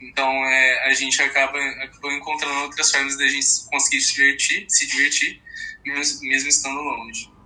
Então, 0.00 0.30
é, 0.30 0.90
a 0.90 0.94
gente 0.94 1.20
acaba, 1.20 1.58
acabou 1.82 2.12
encontrando 2.12 2.60
outras 2.60 2.90
formas 2.90 3.16
da 3.18 3.26
gente 3.26 3.46
conseguir 3.70 4.00
se 4.00 4.14
divertir, 4.14 4.66
se 4.68 4.86
divertir 4.86 5.42
mesmo, 5.84 6.20
mesmo 6.28 6.48
estando 6.48 6.80
longe 6.80 7.38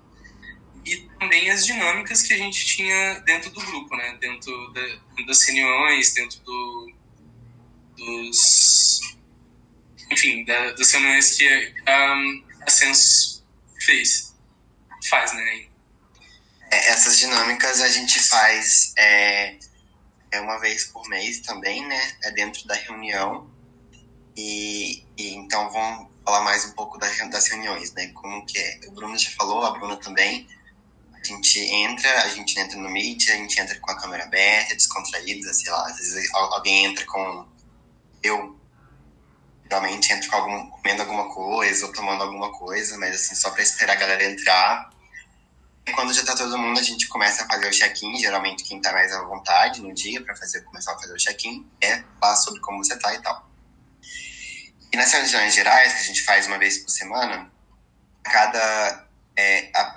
e 0.85 0.97
também 1.19 1.51
as 1.51 1.65
dinâmicas 1.65 2.23
que 2.23 2.33
a 2.33 2.37
gente 2.37 2.67
tinha 2.67 3.21
dentro 3.21 3.51
do 3.51 3.61
grupo, 3.61 3.97
né? 3.97 4.17
Dentro 4.21 4.73
da, 4.73 5.25
das 5.27 5.43
reuniões, 5.45 6.13
dentro 6.13 6.41
do, 6.41 6.93
dos... 7.97 9.01
Enfim, 10.13 10.45
da, 10.45 10.73
das 10.73 10.91
reuniões 10.93 11.37
que 11.37 11.75
a, 11.87 12.15
a 12.67 12.71
Census 12.71 13.45
fez, 13.81 14.35
faz, 15.09 15.33
né? 15.33 15.67
É, 16.71 16.91
essas 16.91 17.19
dinâmicas 17.19 17.81
a 17.81 17.89
gente 17.89 18.21
faz 18.21 18.93
é, 18.97 19.57
é 20.31 20.41
uma 20.41 20.59
vez 20.59 20.85
por 20.85 21.09
mês 21.09 21.41
também, 21.41 21.87
né? 21.87 22.17
É 22.25 22.31
dentro 22.33 22.67
da 22.67 22.75
reunião. 22.75 23.51
E, 24.37 25.05
e 25.17 25.35
então 25.35 25.71
vamos 25.71 26.11
falar 26.25 26.43
mais 26.43 26.65
um 26.65 26.73
pouco 26.73 26.99
das 26.99 27.49
reuniões, 27.49 27.93
né? 27.93 28.09
Como 28.15 28.45
que 28.47 28.59
é. 28.59 28.81
O 28.89 28.93
Bruno 28.93 29.19
já 29.19 29.31
falou, 29.31 29.65
a 29.65 29.73
Bruna 29.73 29.97
também 29.97 30.49
a 31.23 31.25
gente 31.25 31.61
entra, 31.61 32.23
a 32.25 32.29
gente 32.29 32.59
entra 32.59 32.77
no 32.77 32.91
Meet, 32.91 33.29
a 33.31 33.37
gente 33.37 33.61
entra 33.61 33.79
com 33.79 33.91
a 33.93 33.97
câmera 33.97 34.25
aberta, 34.25 34.75
descontraída, 34.75 35.55
sei 35.55 35.71
lá, 35.71 35.87
às 35.87 35.97
vezes 35.97 36.29
alguém 36.35 36.87
entra 36.87 37.07
com. 37.07 37.47
Eu, 38.23 38.59
geralmente, 39.73 40.13
entro 40.13 40.29
com 40.29 40.37
algum, 40.37 40.67
comendo 40.69 41.01
alguma 41.01 41.33
coisa 41.33 41.87
ou 41.87 41.93
tomando 41.93 42.23
alguma 42.23 42.53
coisa, 42.53 42.99
mas 42.99 43.15
assim, 43.15 43.35
só 43.35 43.51
para 43.51 43.63
esperar 43.63 43.95
a 43.95 43.97
galera 43.97 44.25
entrar. 44.25 44.91
E 45.87 45.93
quando 45.93 46.13
já 46.13 46.23
tá 46.25 46.37
todo 46.37 46.59
mundo, 46.59 46.79
a 46.79 46.83
gente 46.83 47.09
começa 47.09 47.43
a 47.43 47.47
fazer 47.47 47.69
o 47.69 47.71
check-in. 47.71 48.19
Geralmente, 48.19 48.65
quem 48.65 48.81
tá 48.83 48.93
mais 48.93 49.13
à 49.13 49.23
vontade 49.23 49.81
no 49.81 49.95
dia 49.95 50.23
para 50.23 50.37
fazer, 50.37 50.61
começar 50.63 50.93
a 50.93 50.99
fazer 50.99 51.15
o 51.15 51.17
check-in 51.17 51.67
é 51.81 52.05
falar 52.21 52.37
sobre 52.37 52.61
como 52.61 52.85
você 52.85 52.97
tá 52.99 53.15
e 53.15 53.23
tal. 53.23 53.51
E 54.93 54.97
nas 54.97 55.11
reuniões 55.11 55.55
gerais, 55.55 55.95
que 55.95 56.01
a 56.01 56.05
gente 56.05 56.23
faz 56.23 56.47
uma 56.47 56.59
vez 56.59 56.79
por 56.79 56.91
semana, 56.91 57.51
cada. 58.25 59.09
É, 59.35 59.71
a, 59.75 59.95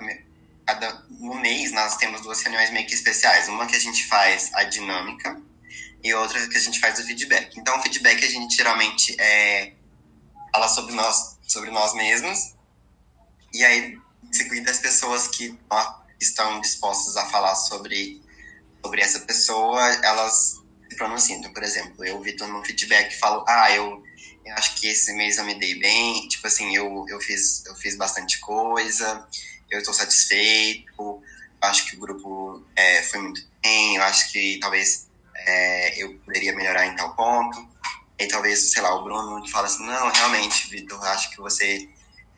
cada 0.64 1.04
no 1.10 1.34
mês 1.34 1.70
nós 1.70 1.98
temos 1.98 2.22
duas 2.22 2.40
reuniões 2.40 2.70
meio 2.70 2.86
que 2.86 2.94
especiais. 2.94 3.46
Uma 3.46 3.66
que 3.66 3.76
a 3.76 3.80
gente 3.80 4.06
faz 4.06 4.50
a 4.54 4.64
dinâmica 4.64 5.38
e 6.06 6.14
outra 6.14 6.46
que 6.48 6.56
a 6.56 6.60
gente 6.60 6.78
faz 6.80 6.98
o 6.98 7.04
feedback. 7.04 7.58
Então, 7.58 7.78
o 7.78 7.82
feedback 7.82 8.24
a 8.24 8.28
gente 8.28 8.56
geralmente 8.56 9.16
é, 9.20 9.72
fala 10.52 10.68
sobre 10.68 10.94
nós, 10.94 11.38
sobre 11.46 11.70
nós 11.70 11.94
mesmos 11.94 12.56
e 13.56 13.64
aí, 13.64 13.98
em 14.52 14.68
as 14.68 14.78
pessoas 14.80 15.28
que 15.28 15.58
estão 16.20 16.60
dispostas 16.60 17.16
a 17.16 17.24
falar 17.30 17.54
sobre, 17.54 18.20
sobre 18.84 19.00
essa 19.00 19.20
pessoa, 19.20 19.82
elas 20.04 20.62
se 20.90 20.96
pronunciam. 20.96 21.38
Então, 21.38 21.52
por 21.54 21.62
exemplo, 21.62 22.04
eu, 22.04 22.20
Vitor, 22.20 22.48
no 22.48 22.62
feedback 22.62 23.18
falo, 23.18 23.46
ah, 23.48 23.72
eu, 23.72 24.02
eu 24.44 24.54
acho 24.54 24.78
que 24.78 24.88
esse 24.88 25.14
mês 25.14 25.38
eu 25.38 25.44
me 25.44 25.58
dei 25.58 25.78
bem, 25.78 26.28
tipo 26.28 26.46
assim, 26.46 26.76
eu, 26.76 27.06
eu, 27.08 27.18
fiz, 27.18 27.64
eu 27.64 27.74
fiz 27.76 27.96
bastante 27.96 28.38
coisa, 28.40 29.26
eu 29.70 29.78
estou 29.78 29.94
satisfeito, 29.94 31.22
acho 31.62 31.86
que 31.86 31.96
o 31.96 32.00
grupo 32.00 32.62
é, 32.76 33.02
foi 33.04 33.20
muito 33.20 33.40
bem, 33.62 33.96
eu 33.96 34.02
acho 34.02 34.30
que 34.32 34.58
talvez 34.60 35.05
é, 35.46 36.02
eu 36.02 36.18
poderia 36.18 36.54
melhorar 36.54 36.86
em 36.86 36.96
tal 36.96 37.14
ponto. 37.14 37.66
E 38.18 38.26
talvez, 38.26 38.72
sei 38.72 38.82
lá, 38.82 38.94
o 38.94 39.04
Bruno 39.04 39.46
fala 39.48 39.66
assim, 39.66 39.84
não, 39.84 40.10
realmente, 40.10 40.68
Vitor, 40.68 41.02
acho 41.04 41.30
que 41.30 41.36
você 41.38 41.88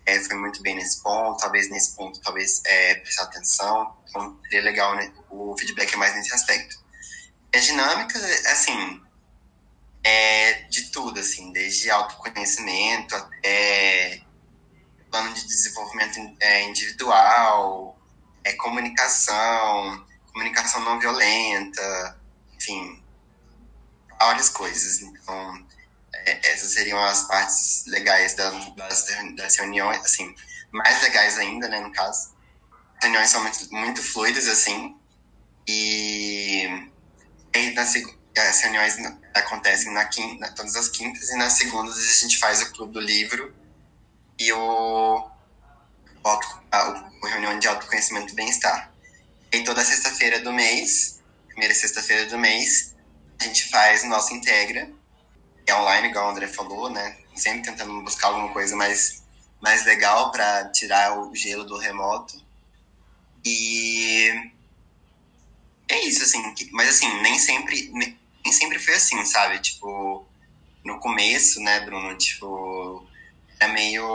é, 0.06 0.18
foi 0.20 0.36
muito 0.36 0.60
bem 0.62 0.74
nesse 0.74 1.02
ponto, 1.02 1.38
talvez 1.38 1.70
nesse 1.70 1.94
ponto, 1.94 2.20
talvez 2.20 2.62
é, 2.64 2.96
prestar 2.96 3.24
atenção. 3.24 3.96
Então, 4.08 4.38
seria 4.42 4.62
legal, 4.62 4.96
né? 4.96 5.12
O 5.30 5.56
feedback 5.56 5.94
é 5.94 5.96
mais 5.96 6.14
nesse 6.14 6.34
aspecto. 6.34 6.78
A 7.54 7.58
dinâmica, 7.58 8.18
assim, 8.50 9.00
é 10.04 10.62
de 10.64 10.90
tudo, 10.90 11.20
assim, 11.20 11.52
desde 11.52 11.90
autoconhecimento 11.90 13.14
até 13.14 14.22
plano 15.10 15.32
de 15.32 15.46
desenvolvimento 15.46 16.18
é, 16.40 16.64
individual, 16.64 17.98
é, 18.44 18.52
comunicação, 18.54 20.04
comunicação 20.32 20.82
não 20.84 20.98
violenta, 20.98 22.20
enfim, 22.54 22.97
várias 24.18 24.48
coisas. 24.48 25.00
Então, 25.00 25.66
é, 26.12 26.52
essas 26.52 26.72
seriam 26.72 27.02
as 27.02 27.26
partes 27.26 27.84
legais 27.86 28.34
das, 28.34 28.54
das, 29.36 29.56
reuniões, 29.56 30.04
assim, 30.04 30.34
mais 30.72 31.00
legais 31.02 31.38
ainda, 31.38 31.68
né, 31.68 31.80
no 31.80 31.92
caso. 31.92 32.36
As 32.96 33.02
reuniões 33.02 33.30
são 33.30 33.42
muito, 33.42 33.74
muito 33.74 34.02
fluidas, 34.02 34.48
assim, 34.48 34.96
e, 35.66 36.90
e 37.54 37.70
nas, 37.72 37.94
as 38.36 38.60
reuniões 38.60 38.96
acontecem 39.34 39.92
na 39.92 40.04
quinta, 40.06 40.50
todas 40.52 40.74
as 40.76 40.88
quintas, 40.88 41.30
e 41.30 41.36
nas 41.36 41.54
segundas 41.54 41.96
a 41.96 42.20
gente 42.22 42.38
faz 42.38 42.62
o 42.62 42.72
Clube 42.72 42.92
do 42.92 43.00
Livro, 43.00 43.54
e 44.38 44.52
o, 44.52 45.30
auto, 46.22 46.62
a, 46.70 47.10
o 47.22 47.26
reunião 47.26 47.58
de 47.58 47.66
autoconhecimento 47.66 48.32
e 48.32 48.36
bem-estar. 48.36 48.92
E 49.52 49.64
toda 49.64 49.84
sexta-feira 49.84 50.40
do 50.40 50.52
mês, 50.52 51.20
primeira 51.48 51.74
sexta-feira 51.74 52.26
do 52.26 52.38
mês, 52.38 52.94
a 53.40 53.44
gente 53.44 53.68
faz 53.68 54.02
o 54.02 54.08
nosso 54.08 54.34
Integra, 54.34 54.90
é 55.66 55.74
online, 55.74 56.08
igual 56.08 56.26
o 56.26 56.30
André 56.30 56.46
falou, 56.48 56.90
né? 56.90 57.16
Sempre 57.34 57.62
tentando 57.62 58.02
buscar 58.02 58.28
alguma 58.28 58.48
coisa 58.52 58.74
mais, 58.74 59.22
mais 59.60 59.84
legal 59.84 60.30
para 60.30 60.70
tirar 60.70 61.18
o 61.18 61.34
gelo 61.34 61.64
do 61.64 61.78
remoto. 61.78 62.42
E 63.44 64.50
é 65.88 66.04
isso, 66.06 66.22
assim. 66.22 66.42
Mas, 66.72 66.88
assim, 66.88 67.20
nem 67.20 67.38
sempre, 67.38 67.90
nem 67.92 68.52
sempre 68.52 68.78
foi 68.78 68.94
assim, 68.94 69.24
sabe? 69.24 69.58
Tipo, 69.60 70.26
no 70.84 70.98
começo, 70.98 71.60
né, 71.60 71.80
Bruno? 71.80 72.16
Tipo, 72.16 73.06
é 73.60 73.68
meio. 73.68 74.06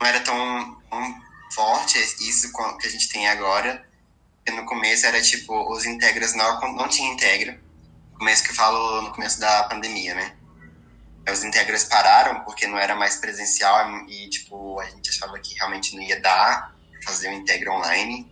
Não 0.00 0.06
era 0.06 0.20
tão, 0.20 0.80
tão 0.88 1.22
forte 1.52 1.98
isso 2.20 2.52
que 2.78 2.86
a 2.86 2.90
gente 2.90 3.08
tem 3.08 3.28
agora. 3.28 3.87
Porque 4.48 4.62
no 4.62 4.66
começo 4.66 5.04
era 5.04 5.20
tipo, 5.20 5.70
os 5.70 5.84
integras 5.84 6.34
não, 6.34 6.58
não 6.74 6.88
tinha 6.88 7.12
integra. 7.12 7.60
No 8.12 8.18
começo 8.18 8.42
que 8.42 8.50
eu 8.50 8.54
falo 8.54 9.02
no 9.02 9.12
começo 9.12 9.38
da 9.38 9.64
pandemia, 9.64 10.14
né? 10.14 10.34
os 11.30 11.44
integras 11.44 11.84
pararam 11.84 12.40
porque 12.44 12.66
não 12.66 12.78
era 12.78 12.96
mais 12.96 13.16
presencial 13.16 14.06
e, 14.08 14.30
tipo, 14.30 14.80
a 14.80 14.86
gente 14.86 15.10
achava 15.10 15.38
que 15.38 15.54
realmente 15.56 15.94
não 15.94 16.02
ia 16.02 16.18
dar 16.18 16.74
fazer 17.04 17.28
o 17.28 17.32
Integra 17.34 17.70
online. 17.70 18.26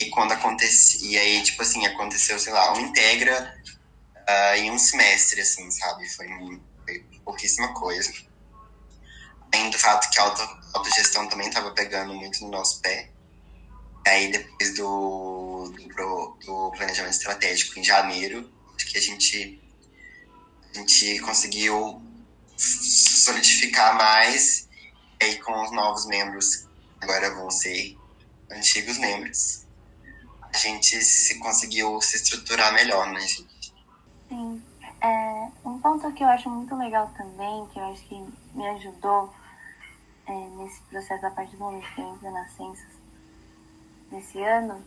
E 0.00 0.06
quando 0.06 0.32
acontecia, 0.32 1.08
e 1.08 1.16
aí, 1.16 1.42
tipo 1.44 1.62
assim, 1.62 1.86
aconteceu, 1.86 2.36
sei 2.40 2.52
lá, 2.52 2.72
um 2.72 2.80
Integra 2.80 3.56
uh, 4.16 4.56
em 4.56 4.72
um 4.72 4.78
semestre, 4.80 5.40
assim, 5.42 5.70
sabe? 5.70 6.08
Foi, 6.08 6.26
foi 6.84 7.04
pouquíssima 7.24 7.72
coisa. 7.72 8.12
Além 9.52 9.70
do 9.70 9.78
fato 9.78 10.10
que 10.10 10.18
a 10.18 10.24
auto, 10.24 10.42
autogestão 10.74 11.28
também 11.28 11.46
estava 11.46 11.70
pegando 11.70 12.12
muito 12.14 12.42
no 12.42 12.50
nosso 12.50 12.80
pé. 12.80 13.10
Aí, 14.06 14.30
depois 14.30 14.74
do, 14.76 15.35
do, 15.70 16.36
do 16.44 16.70
planejamento 16.72 17.14
estratégico 17.14 17.78
em 17.78 17.84
janeiro, 17.84 18.50
que 18.76 18.98
a 18.98 19.00
gente, 19.00 19.60
a 20.70 20.78
gente 20.78 21.20
conseguiu 21.20 22.02
solidificar 22.56 23.96
mais. 23.96 24.68
E 25.20 25.24
aí, 25.24 25.40
com 25.40 25.64
os 25.64 25.72
novos 25.72 26.06
membros, 26.06 26.66
agora 27.00 27.34
vão 27.34 27.50
ser 27.50 27.96
antigos 28.50 28.98
membros, 28.98 29.66
a 30.42 30.56
gente 30.56 31.02
se 31.02 31.38
conseguiu 31.38 32.00
se 32.00 32.16
estruturar 32.16 32.72
melhor, 32.72 33.10
né, 33.10 33.20
gente? 33.20 33.74
Sim. 34.28 34.62
É, 35.00 35.48
um 35.64 35.78
ponto 35.78 36.10
que 36.12 36.22
eu 36.22 36.28
acho 36.28 36.48
muito 36.48 36.74
legal 36.74 37.12
também, 37.16 37.66
que 37.68 37.78
eu 37.78 37.92
acho 37.92 38.02
que 38.04 38.14
me 38.54 38.66
ajudou 38.70 39.32
é, 40.26 40.32
nesse 40.32 40.80
processo 40.82 41.26
a 41.26 41.30
partir 41.30 41.52
do 41.52 41.58
momento 41.58 41.94
que 41.94 42.00
eu 42.00 42.14
entrei 42.14 42.30
na 42.30 42.48
Census 42.48 42.96
nesse 44.10 44.42
ano, 44.42 44.82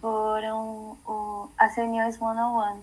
foram 0.00 0.96
o, 1.06 1.48
as 1.58 1.76
reuniões 1.76 2.20
one-on-one. 2.20 2.82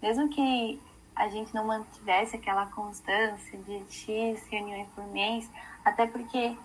Mesmo 0.00 0.28
que 0.28 0.80
a 1.14 1.28
gente 1.28 1.54
não 1.54 1.66
mantivesse 1.66 2.36
aquela 2.36 2.66
constância 2.66 3.58
de 3.58 3.82
X 3.90 4.46
reuniões 4.48 4.86
por 4.94 5.06
mês, 5.08 5.50
até 5.84 6.06
porque 6.06 6.56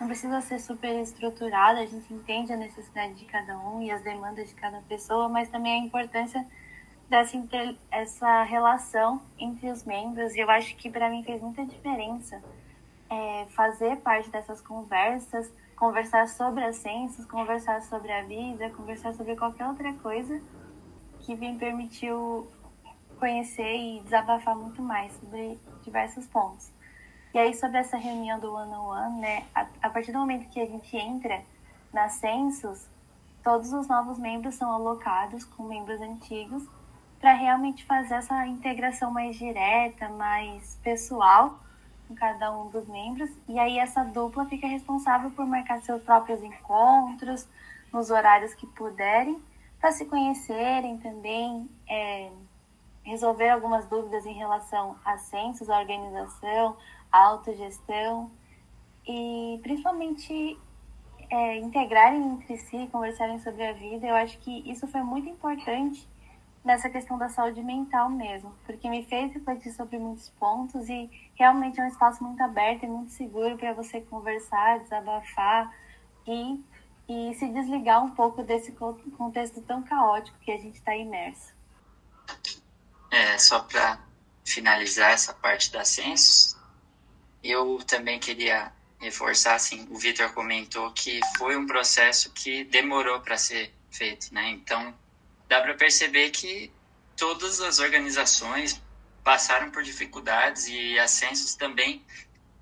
não 0.00 0.06
precisa 0.06 0.40
ser 0.40 0.60
super 0.60 0.94
estruturado, 1.00 1.80
a 1.80 1.86
gente 1.86 2.12
entende 2.12 2.52
a 2.52 2.56
necessidade 2.56 3.14
de 3.14 3.24
cada 3.24 3.58
um 3.58 3.82
e 3.82 3.90
as 3.90 4.02
demandas 4.02 4.48
de 4.48 4.54
cada 4.54 4.80
pessoa, 4.82 5.28
mas 5.28 5.48
também 5.48 5.82
a 5.82 5.84
importância 5.84 6.46
dessa 7.08 7.36
inter... 7.36 7.76
essa 7.90 8.42
relação 8.44 9.20
entre 9.38 9.70
os 9.70 9.84
membros. 9.84 10.34
E 10.34 10.40
eu 10.40 10.50
acho 10.50 10.76
que 10.76 10.90
para 10.90 11.10
mim 11.10 11.22
fez 11.24 11.42
muita 11.42 11.64
diferença 11.66 12.40
é, 13.10 13.46
fazer 13.50 13.96
parte 13.96 14.30
dessas 14.30 14.60
conversas, 14.60 15.50
conversar 15.78 16.26
sobre 16.26 16.64
ascensos, 16.64 17.24
conversar 17.24 17.80
sobre 17.82 18.10
a 18.12 18.24
vida, 18.24 18.68
conversar 18.70 19.14
sobre 19.14 19.36
qualquer 19.36 19.66
outra 19.66 19.92
coisa 19.94 20.42
que 21.20 21.36
me 21.36 21.56
permitiu 21.56 22.48
conhecer 23.18 23.76
e 23.76 24.00
desabafar 24.00 24.56
muito 24.56 24.82
mais 24.82 25.12
sobre 25.12 25.58
diversos 25.82 26.26
pontos. 26.26 26.70
E 27.32 27.38
aí, 27.38 27.54
sobre 27.54 27.78
essa 27.78 27.96
reunião 27.96 28.40
do 28.40 28.52
one-on-one, 28.52 29.00
-on 29.00 29.12
-one, 29.12 29.20
né, 29.20 29.46
a, 29.54 29.66
a, 29.82 29.90
partir 29.90 30.10
do 30.10 30.18
momento 30.18 30.48
que 30.48 30.60
a 30.60 30.66
gente 30.66 30.96
entra 30.96 31.42
na 31.92 32.08
Census, 32.08 32.88
todos 33.44 33.72
os 33.72 33.86
novos 33.86 34.18
membros 34.18 34.56
são 34.56 34.72
alocados 34.72 35.44
com 35.44 35.62
membros 35.62 36.00
antigos 36.00 36.64
para 37.20 37.34
realmente 37.34 37.84
fazer 37.84 38.14
essa 38.14 38.46
integração 38.46 39.12
mais 39.12 39.36
direta, 39.36 40.08
mais 40.08 40.76
pessoal 40.82 41.58
com 42.08 42.14
cada 42.14 42.50
um 42.56 42.68
dos 42.70 42.88
membros. 42.88 43.30
E 43.46 43.58
aí, 43.58 43.78
essa 43.78 44.02
dupla 44.02 44.46
fica 44.46 44.66
responsável 44.66 45.30
por 45.30 45.46
marcar 45.46 45.80
seus 45.82 46.02
próprios 46.02 46.42
encontros 46.42 47.46
nos 47.92 48.10
horários 48.10 48.54
que 48.54 48.66
puderem, 48.66 49.40
para 49.78 49.92
se 49.92 50.06
conhecerem 50.06 50.98
também. 50.98 51.68
É, 51.88 52.30
resolver 53.08 53.48
algumas 53.48 53.86
dúvidas 53.86 54.26
em 54.26 54.34
relação 54.34 54.96
a 55.02 55.16
censos, 55.16 55.70
a 55.70 55.78
organização, 55.78 56.76
a 57.10 57.24
autogestão 57.24 58.30
e 59.06 59.58
principalmente 59.62 60.58
é, 61.30 61.56
integrarem 61.56 62.22
entre 62.34 62.58
si, 62.58 62.86
conversarem 62.92 63.38
sobre 63.38 63.66
a 63.66 63.72
vida. 63.72 64.06
Eu 64.06 64.14
acho 64.14 64.38
que 64.40 64.70
isso 64.70 64.86
foi 64.86 65.02
muito 65.02 65.26
importante 65.26 66.06
nessa 66.68 66.90
questão 66.90 67.16
da 67.16 67.30
saúde 67.30 67.62
mental 67.62 68.10
mesmo, 68.10 68.54
porque 68.66 68.90
me 68.90 69.02
fez 69.06 69.32
refletir 69.32 69.72
sobre 69.72 69.98
muitos 69.98 70.28
pontos 70.38 70.86
e 70.86 71.10
realmente 71.34 71.80
é 71.80 71.82
um 71.82 71.88
espaço 71.88 72.22
muito 72.22 72.42
aberto 72.42 72.82
e 72.82 72.86
muito 72.86 73.10
seguro 73.12 73.56
para 73.56 73.72
você 73.72 74.02
conversar, 74.02 74.80
desabafar 74.80 75.74
e, 76.26 76.62
e 77.08 77.34
se 77.36 77.48
desligar 77.48 78.04
um 78.04 78.10
pouco 78.10 78.42
desse 78.42 78.72
contexto 78.72 79.62
tão 79.62 79.82
caótico 79.82 80.38
que 80.40 80.52
a 80.52 80.58
gente 80.58 80.74
está 80.74 80.94
imerso. 80.94 81.54
É, 83.10 83.38
só 83.38 83.60
para 83.60 83.98
finalizar 84.44 85.12
essa 85.12 85.32
parte 85.32 85.72
da 85.72 85.86
census, 85.86 86.54
eu 87.42 87.78
também 87.86 88.18
queria 88.18 88.70
reforçar, 88.98 89.54
assim, 89.54 89.88
o 89.90 89.96
Vitor 89.96 90.34
comentou 90.34 90.92
que 90.92 91.18
foi 91.38 91.56
um 91.56 91.66
processo 91.66 92.30
que 92.32 92.64
demorou 92.64 93.20
para 93.20 93.38
ser 93.38 93.72
feito, 93.90 94.34
né? 94.34 94.50
Então, 94.50 94.94
dá 95.48 95.60
para 95.60 95.74
perceber 95.74 96.30
que 96.30 96.70
todas 97.16 97.60
as 97.60 97.78
organizações 97.78 98.80
passaram 99.24 99.70
por 99.70 99.82
dificuldades 99.82 100.68
e 100.68 100.98
a 100.98 101.08
Census 101.08 101.54
também 101.54 102.04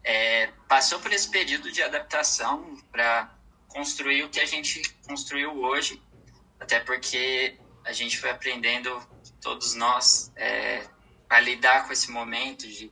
é, 0.03 0.49
passou 0.69 1.01
por 1.01 1.13
esse 1.13 1.29
período 1.29 1.71
de 1.71 1.83
adaptação 1.83 2.81
para 2.91 3.35
construir 3.69 4.25
o 4.25 4.29
que 4.31 4.41
a 4.41 4.47
gente 4.47 4.83
construiu 5.07 5.53
hoje, 5.63 6.03
até 6.59 6.81
porque 6.81 7.59
a 7.85 7.93
gente 7.93 8.19
foi 8.19 8.31
aprendendo 8.31 9.01
todos 9.41 9.75
nós 9.75 10.33
é, 10.37 10.83
a 11.29 11.41
lidar 11.41 11.87
com 11.87 11.93
esse 11.93 12.11
momento 12.11 12.67
de 12.67 12.91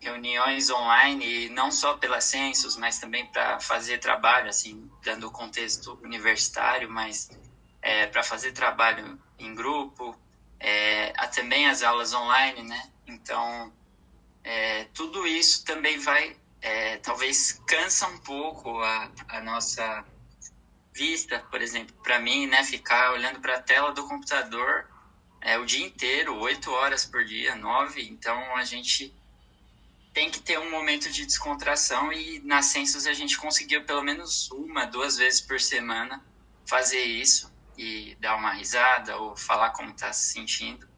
reuniões 0.00 0.70
online 0.70 1.46
e 1.46 1.48
não 1.48 1.70
só 1.70 1.96
pela 1.96 2.20
Census, 2.20 2.76
mas 2.76 2.98
também 2.98 3.26
para 3.26 3.58
fazer 3.58 3.98
trabalho, 3.98 4.48
assim, 4.48 4.90
dando 5.02 5.28
o 5.28 5.30
contexto 5.30 5.98
universitário, 6.02 6.90
mas 6.90 7.30
é, 7.84 8.06
para 8.06 8.22
fazer 8.22 8.52
trabalho 8.52 9.20
em 9.38 9.54
grupo, 9.54 10.18
é, 10.58 11.12
há 11.18 11.26
também 11.26 11.68
as 11.68 11.82
aulas 11.82 12.14
online, 12.14 12.62
né? 12.62 12.90
Então, 13.06 13.70
é, 14.42 14.84
tudo 14.94 15.26
isso 15.26 15.62
também 15.66 15.98
vai, 15.98 16.34
é, 16.62 16.96
talvez 16.96 17.60
cansa 17.66 18.06
um 18.06 18.18
pouco 18.20 18.80
a, 18.80 19.10
a 19.28 19.40
nossa 19.42 20.02
vista, 20.94 21.40
por 21.50 21.60
exemplo, 21.60 21.94
para 22.02 22.18
mim, 22.18 22.46
né, 22.46 22.64
ficar 22.64 23.12
olhando 23.12 23.40
para 23.40 23.56
a 23.56 23.60
tela 23.60 23.92
do 23.92 24.08
computador 24.08 24.88
é, 25.42 25.58
o 25.58 25.66
dia 25.66 25.84
inteiro, 25.84 26.38
oito 26.38 26.70
horas 26.70 27.04
por 27.04 27.22
dia, 27.22 27.54
nove. 27.54 28.02
Então 28.08 28.56
a 28.56 28.64
gente 28.64 29.14
tem 30.14 30.30
que 30.30 30.40
ter 30.40 30.58
um 30.58 30.70
momento 30.70 31.10
de 31.10 31.26
descontração 31.26 32.10
e 32.10 32.40
na 32.40 32.62
Census 32.62 33.06
a 33.06 33.12
gente 33.12 33.36
conseguiu 33.36 33.84
pelo 33.84 34.02
menos 34.02 34.50
uma, 34.52 34.86
duas 34.86 35.18
vezes 35.18 35.42
por 35.42 35.60
semana 35.60 36.24
fazer 36.64 37.02
isso 37.02 37.52
e 37.76 38.16
dar 38.20 38.36
uma 38.36 38.52
risada 38.52 39.16
ou 39.16 39.36
falar 39.36 39.70
como 39.70 39.90
está 39.90 40.12
se 40.12 40.32
sentindo. 40.32 40.88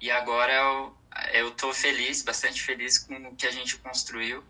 E 0.00 0.10
agora 0.10 0.52
eu, 0.52 0.96
eu 1.32 1.50
tô 1.52 1.72
feliz, 1.72 2.22
bastante 2.22 2.62
feliz 2.62 2.98
com 2.98 3.14
o 3.28 3.36
que 3.36 3.46
a 3.46 3.50
gente 3.50 3.76
construiu 3.78 4.44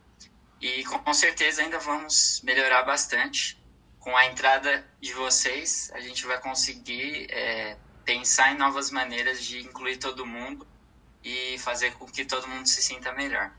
e 0.61 0.83
com 0.85 1.13
certeza 1.13 1.63
ainda 1.63 1.79
vamos 1.79 2.41
melhorar 2.43 2.83
bastante. 2.85 3.63
Com 4.01 4.17
a 4.17 4.27
entrada 4.27 4.87
de 5.01 5.13
vocês, 5.13 5.91
a 5.95 6.01
gente 6.01 6.27
vai 6.27 6.39
conseguir 6.41 7.27
é, 7.31 7.77
pensar 8.05 8.53
em 8.53 8.57
novas 8.57 8.91
maneiras 8.91 9.43
de 9.45 9.61
incluir 9.61 9.99
todo 9.99 10.27
mundo 10.27 10.67
e 11.23 11.59
fazer 11.59 11.93
com 11.95 12.07
que 12.07 12.25
todo 12.25 12.49
mundo 12.49 12.67
se 12.67 12.83
sinta 12.83 13.13
melhor. 13.13 13.51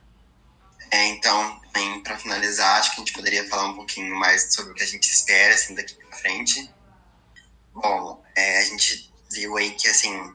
É, 0.92 1.06
então, 1.08 1.62
para 2.04 2.18
finalizar, 2.18 2.80
acho 2.80 2.92
que 2.92 3.02
a 3.02 3.06
gente 3.06 3.14
poderia 3.14 3.48
falar 3.50 3.70
um 3.70 3.76
pouquinho 3.76 4.16
mais 4.16 4.54
sobre 4.54 4.72
o 4.72 4.76
que 4.76 4.84
a 4.84 4.88
gente 4.88 5.10
espera 5.10 5.54
assim, 5.54 5.74
daqui 5.74 5.96
para 5.96 6.18
frente. 6.18 6.70
Bom, 7.76 8.24
é, 8.38 8.60
a 8.60 8.64
gente 8.64 9.14
viu 9.30 9.58
aí 9.58 9.72
que, 9.72 9.90
assim, 9.90 10.34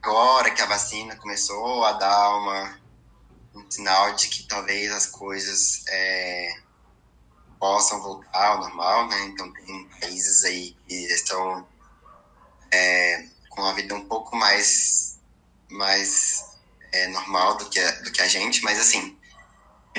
agora 0.00 0.48
que 0.52 0.62
a 0.62 0.66
vacina 0.66 1.16
começou 1.16 1.84
a 1.84 1.90
dar 1.90 2.36
uma, 2.36 2.80
um 3.52 3.68
sinal 3.68 4.14
de 4.14 4.28
que 4.28 4.44
talvez 4.44 4.92
as 4.92 5.06
coisas 5.06 5.82
é, 5.88 6.54
possam 7.58 8.00
voltar 8.00 8.46
ao 8.46 8.60
normal, 8.60 9.08
né? 9.08 9.24
Então, 9.24 9.52
tem 9.52 9.88
países 10.00 10.44
aí 10.44 10.76
que 10.86 10.94
estão 11.12 11.66
é, 12.72 13.26
com 13.48 13.64
a 13.64 13.72
vida 13.72 13.96
um 13.96 14.06
pouco 14.06 14.36
mais, 14.36 15.18
mais 15.68 16.44
é, 16.92 17.08
normal 17.08 17.56
do 17.56 17.68
que, 17.68 17.80
a, 17.80 17.90
do 18.02 18.12
que 18.12 18.22
a 18.22 18.28
gente, 18.28 18.62
mas 18.62 18.78
assim, 18.78 19.18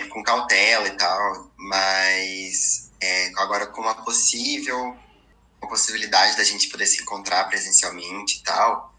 com 0.10 0.24
cautela 0.24 0.88
e 0.88 0.96
tal, 0.96 1.52
mas 1.58 2.90
é, 3.02 3.34
agora 3.36 3.68
com 3.68 3.82
uma 3.82 3.96
possível 4.06 4.98
uma 5.64 5.70
possibilidade 5.70 6.36
da 6.36 6.44
gente 6.44 6.68
poder 6.68 6.86
se 6.86 7.02
encontrar 7.02 7.46
presencialmente 7.46 8.40
e 8.40 8.44
tal, 8.44 8.94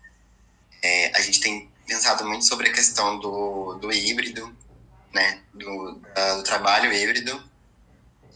é, 0.82 1.12
a 1.14 1.20
gente 1.20 1.40
tem 1.40 1.70
pensado 1.86 2.26
muito 2.26 2.46
sobre 2.46 2.70
a 2.70 2.72
questão 2.72 3.18
do, 3.18 3.74
do 3.74 3.92
híbrido, 3.92 4.54
né, 5.12 5.42
do, 5.52 6.00
do 6.36 6.42
trabalho 6.42 6.92
híbrido 6.92 7.42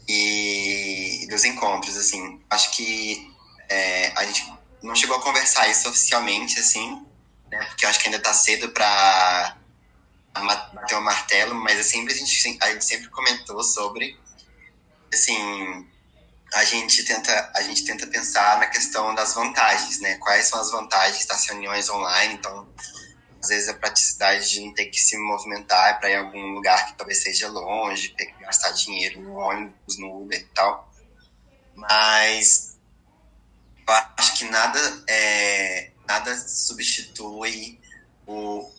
e 0.07 1.27
dos 1.29 1.43
encontros, 1.43 1.97
assim. 1.97 2.39
Acho 2.49 2.71
que 2.71 3.33
é, 3.67 4.13
a 4.15 4.23
gente 4.25 4.53
não 4.81 4.95
chegou 4.95 5.17
a 5.17 5.21
conversar 5.21 5.67
isso 5.67 5.89
oficialmente, 5.89 6.59
assim, 6.59 7.05
né? 7.51 7.65
Porque 7.65 7.85
acho 7.85 7.99
que 7.99 8.05
ainda 8.05 8.17
está 8.17 8.33
cedo 8.33 8.69
para 8.69 9.57
bater 10.73 10.95
o 10.95 11.01
martelo 11.01 11.53
mas 11.55 11.77
é 11.77 11.83
sempre 11.83 12.13
a 12.13 12.15
gente, 12.15 12.57
a 12.61 12.71
gente 12.71 12.85
sempre 12.85 13.09
comentou 13.09 13.61
sobre, 13.63 14.17
assim, 15.11 15.85
a 16.53 16.63
gente 16.63 17.03
tenta 17.03 17.51
a 17.55 17.61
gente 17.61 17.85
tenta 17.85 18.07
pensar 18.07 18.59
na 18.59 18.67
questão 18.67 19.13
das 19.13 19.33
vantagens, 19.33 19.99
né? 20.01 20.15
Quais 20.17 20.47
são 20.47 20.59
as 20.59 20.71
vantagens 20.71 21.25
das 21.25 21.45
reuniões 21.45 21.89
online? 21.89 22.33
Então, 22.35 22.67
às 23.41 23.49
vezes 23.49 23.69
a 23.69 23.73
praticidade 23.73 24.49
de 24.49 24.61
não 24.61 24.73
ter 24.73 24.85
que 24.85 24.99
se 24.99 25.17
movimentar 25.17 25.99
para 25.99 26.09
ir 26.09 26.15
a 26.15 26.19
algum 26.19 26.53
lugar 26.53 26.87
que 26.87 26.97
talvez 26.97 27.21
seja 27.21 27.47
longe, 27.47 28.15
ter 28.15 28.25
que 28.27 28.43
gastar 28.43 28.71
dinheiro 28.71 29.21
no 29.21 29.35
ônibus, 29.35 29.97
no 29.97 30.23
Uber 30.23 30.39
e 30.39 30.45
tal. 30.53 30.91
Mas 31.75 32.77
eu 33.87 33.93
acho 34.17 34.37
que 34.37 34.45
nada 34.45 34.79
é, 35.07 35.91
nada 36.07 36.35
substitui 36.35 37.79
o, 38.25 38.69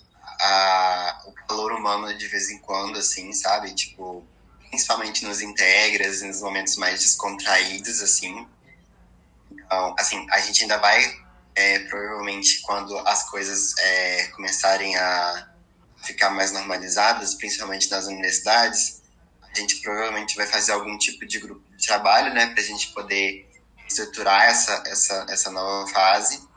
a, 0.40 1.22
o 1.26 1.33
calor 1.46 1.72
humano 1.72 2.12
de 2.16 2.26
vez 2.26 2.50
em 2.50 2.59
quando, 2.59 2.98
assim, 2.98 3.33
sabe? 3.33 3.72
Tipo, 3.74 4.26
principalmente 4.70 5.24
nos 5.24 5.40
integras, 5.40 6.22
nos 6.22 6.40
momentos 6.40 6.76
mais 6.76 7.00
descontraídos, 7.00 8.00
assim. 8.00 8.46
Então, 9.50 9.94
assim, 9.98 10.26
a 10.30 10.40
gente 10.40 10.62
ainda 10.62 10.78
vai, 10.78 11.04
é, 11.56 11.80
provavelmente, 11.80 12.61
quando 12.61 12.96
as 12.98 13.28
coisas 13.28 13.76
é, 13.78 14.28
começarem 14.28 14.96
a 14.96 15.50
ficar 16.04 16.30
mais 16.30 16.52
normalizadas, 16.52 17.35
principalmente 17.35 17.90
nas 17.90 18.06
universidades, 18.06 19.02
a 19.42 19.59
gente 19.59 19.80
provavelmente 19.80 20.37
vai 20.37 20.46
fazer 20.46 20.72
algum 20.72 20.96
tipo 20.96 21.26
de 21.26 21.40
grupo 21.40 21.62
de 21.76 21.87
trabalho, 21.87 22.33
né, 22.33 22.46
para 22.46 22.62
a 22.62 22.66
gente 22.66 22.92
poder 22.92 23.50
estruturar 23.88 24.44
essa, 24.44 24.83
essa, 24.87 25.26
essa 25.28 25.50
nova 25.50 25.90
fase. 25.90 26.48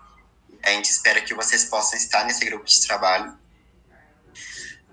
A 0.63 0.69
gente 0.69 0.86
espera 0.86 1.19
que 1.19 1.34
vocês 1.34 1.65
possam 1.65 1.97
estar 1.97 2.23
nesse 2.26 2.45
grupo 2.45 2.63
de 2.65 2.80
trabalho 2.86 3.38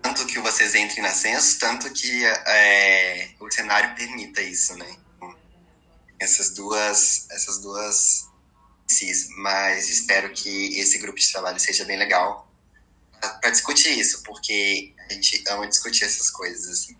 tanto 0.03 0.27
que 0.27 0.39
vocês 0.39 0.75
entrem 0.75 1.03
na 1.03 1.11
censo, 1.11 1.59
tanto 1.59 1.91
que 1.93 2.25
é, 2.25 3.31
o 3.39 3.51
cenário 3.51 3.95
permita 3.95 4.41
isso, 4.41 4.77
né? 4.77 4.97
Essas 6.19 6.51
duas, 6.51 7.29
essas 7.31 7.61
duas 7.61 8.29
cis, 8.87 9.29
mas 9.39 9.89
espero 9.89 10.31
que 10.33 10.79
esse 10.79 10.99
grupo 10.99 11.19
de 11.19 11.31
trabalho 11.31 11.59
seja 11.59 11.85
bem 11.85 11.97
legal 11.97 12.51
para 13.41 13.51
discutir 13.51 13.99
isso, 13.99 14.23
porque 14.23 14.93
a 15.09 15.13
gente 15.13 15.45
ama 15.49 15.67
discutir 15.67 16.05
essas 16.05 16.31
coisas 16.31 16.69
assim. 16.69 16.97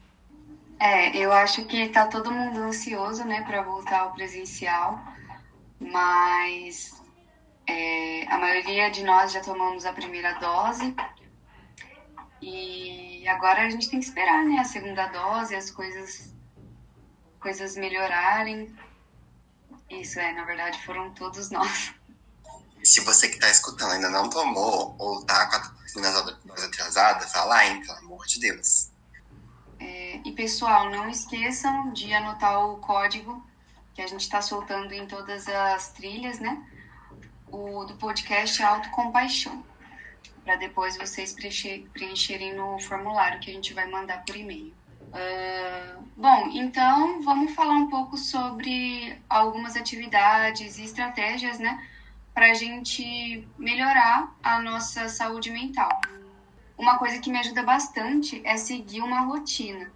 É, 0.79 1.17
eu 1.17 1.33
acho 1.33 1.65
que 1.67 1.89
tá 1.89 2.07
todo 2.07 2.31
mundo 2.31 2.61
ansioso, 2.61 3.25
né, 3.25 3.43
para 3.43 3.63
voltar 3.63 4.01
ao 4.01 4.15
presencial, 4.15 4.99
mas 5.79 6.93
é, 7.67 8.27
a 8.29 8.39
maioria 8.39 8.91
de 8.91 9.03
nós 9.03 9.33
já 9.33 9.41
tomamos 9.41 9.85
a 9.85 9.93
primeira 9.93 10.35
dose 10.35 10.95
e 12.43 13.29
agora 13.29 13.67
a 13.67 13.71
gente 13.71 13.91
tem 13.91 14.01
que 14.01 14.07
esperar, 14.07 14.45
né? 14.45 14.59
A 14.59 14.65
segunda 14.65 15.07
dose, 15.09 15.55
as 15.55 15.71
coisas, 15.71 16.33
coisas 17.39 17.77
melhorarem. 17.77 18.75
Isso 19.91 20.19
é, 20.19 20.33
na 20.33 20.45
verdade, 20.45 20.83
foram 20.85 21.13
todos 21.13 21.51
nós. 21.51 21.95
Se 22.83 23.01
você 23.01 23.29
que 23.29 23.35
está 23.35 23.51
escutando 23.51 23.93
ainda 23.93 24.09
não 24.09 24.31
tomou 24.31 24.95
ou 24.99 25.25
tá 25.25 25.47
com 25.47 25.57
a 25.57 26.11
dose 26.11 26.67
atrasada, 26.67 27.27
fala, 27.29 27.67
hein, 27.67 27.81
pelo 27.83 27.99
amor 27.99 28.27
de 28.27 28.41
Deus. 28.41 28.91
É, 29.79 30.21
e 30.25 30.33
pessoal, 30.33 30.91
não 30.91 31.09
esqueçam 31.09 31.93
de 31.93 32.13
anotar 32.13 32.65
o 32.65 32.79
código 32.79 33.47
que 33.95 34.01
a 34.01 34.07
gente 34.07 34.23
está 34.23 34.41
soltando 34.41 34.93
em 34.93 35.07
todas 35.07 35.47
as 35.47 35.91
trilhas, 35.91 36.39
né? 36.39 36.65
O 37.49 37.85
do 37.85 37.97
podcast 37.97 38.63
Autocompaixão 38.63 39.65
para 40.51 40.57
depois 40.57 40.97
vocês 40.97 41.33
preencherem 41.93 42.57
no 42.57 42.77
formulário 42.81 43.39
que 43.39 43.53
a 43.53 43.55
gente 43.55 43.73
vai 43.73 43.87
mandar 43.89 44.25
por 44.25 44.35
e-mail. 44.35 44.75
Uh, 45.01 46.03
bom, 46.17 46.51
então 46.53 47.23
vamos 47.23 47.55
falar 47.55 47.75
um 47.75 47.89
pouco 47.89 48.17
sobre 48.17 49.17
algumas 49.29 49.77
atividades 49.77 50.77
e 50.77 50.83
estratégias, 50.83 51.61
né, 51.61 51.81
para 52.35 52.51
a 52.51 52.55
gente 52.55 53.47
melhorar 53.57 54.35
a 54.43 54.61
nossa 54.61 55.09
saúde 55.09 55.53
mental. 55.53 56.01
Uma 56.77 56.99
coisa 56.99 57.21
que 57.21 57.31
me 57.31 57.39
ajuda 57.39 57.63
bastante 57.63 58.43
é 58.45 58.57
seguir 58.57 59.03
uma 59.03 59.21
rotina. 59.21 59.89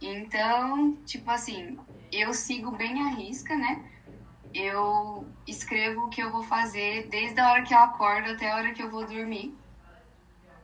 Então, 0.00 0.94
tipo 1.06 1.28
assim, 1.28 1.76
eu 2.12 2.32
sigo 2.32 2.70
bem 2.70 3.02
a 3.02 3.08
risca, 3.16 3.56
né? 3.56 3.84
Eu 4.54 5.26
escrevo 5.44 6.02
o 6.02 6.08
que 6.08 6.22
eu 6.22 6.30
vou 6.30 6.44
fazer 6.44 7.08
desde 7.08 7.40
a 7.40 7.50
hora 7.50 7.62
que 7.62 7.74
eu 7.74 7.78
acordo 7.78 8.30
até 8.30 8.48
a 8.48 8.54
hora 8.54 8.72
que 8.72 8.82
eu 8.82 8.90
vou 8.90 9.04
dormir. 9.04 9.57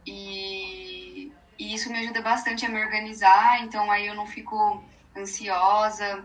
E, 0.06 1.32
e 1.58 1.74
isso 1.74 1.90
me 1.90 1.98
ajuda 1.98 2.20
bastante 2.20 2.64
a 2.64 2.68
me 2.68 2.82
organizar, 2.82 3.62
então 3.62 3.90
aí 3.90 4.06
eu 4.06 4.14
não 4.14 4.26
fico 4.26 4.84
ansiosa, 5.16 6.24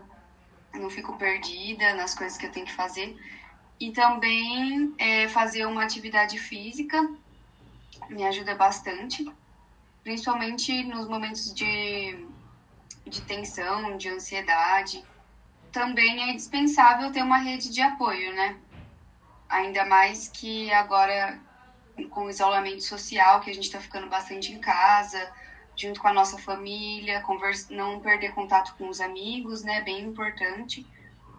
não 0.74 0.90
fico 0.90 1.16
perdida 1.16 1.94
nas 1.94 2.14
coisas 2.14 2.36
que 2.36 2.46
eu 2.46 2.52
tenho 2.52 2.66
que 2.66 2.72
fazer. 2.72 3.16
E 3.80 3.92
também 3.92 4.94
é, 4.98 5.28
fazer 5.28 5.64
uma 5.66 5.82
atividade 5.82 6.38
física 6.38 7.00
me 8.08 8.24
ajuda 8.24 8.54
bastante, 8.54 9.24
principalmente 10.02 10.82
nos 10.84 11.08
momentos 11.08 11.54
de, 11.54 12.28
de 13.06 13.22
tensão, 13.22 13.96
de 13.96 14.08
ansiedade. 14.08 15.02
Também 15.72 16.22
é 16.22 16.32
indispensável 16.32 17.12
ter 17.12 17.22
uma 17.22 17.38
rede 17.38 17.70
de 17.70 17.80
apoio, 17.80 18.34
né? 18.34 18.60
Ainda 19.48 19.84
mais 19.84 20.28
que 20.28 20.70
agora 20.72 21.40
com 22.08 22.24
o 22.24 22.30
isolamento 22.30 22.82
social, 22.82 23.40
que 23.40 23.50
a 23.50 23.54
gente 23.54 23.64
está 23.64 23.80
ficando 23.80 24.08
bastante 24.08 24.52
em 24.52 24.58
casa, 24.58 25.32
junto 25.76 26.00
com 26.00 26.08
a 26.08 26.12
nossa 26.12 26.38
família, 26.38 27.20
conversa, 27.22 27.66
não 27.70 28.00
perder 28.00 28.34
contato 28.34 28.74
com 28.76 28.88
os 28.88 29.00
amigos, 29.00 29.62
né? 29.62 29.80
Bem 29.82 30.04
importante. 30.04 30.86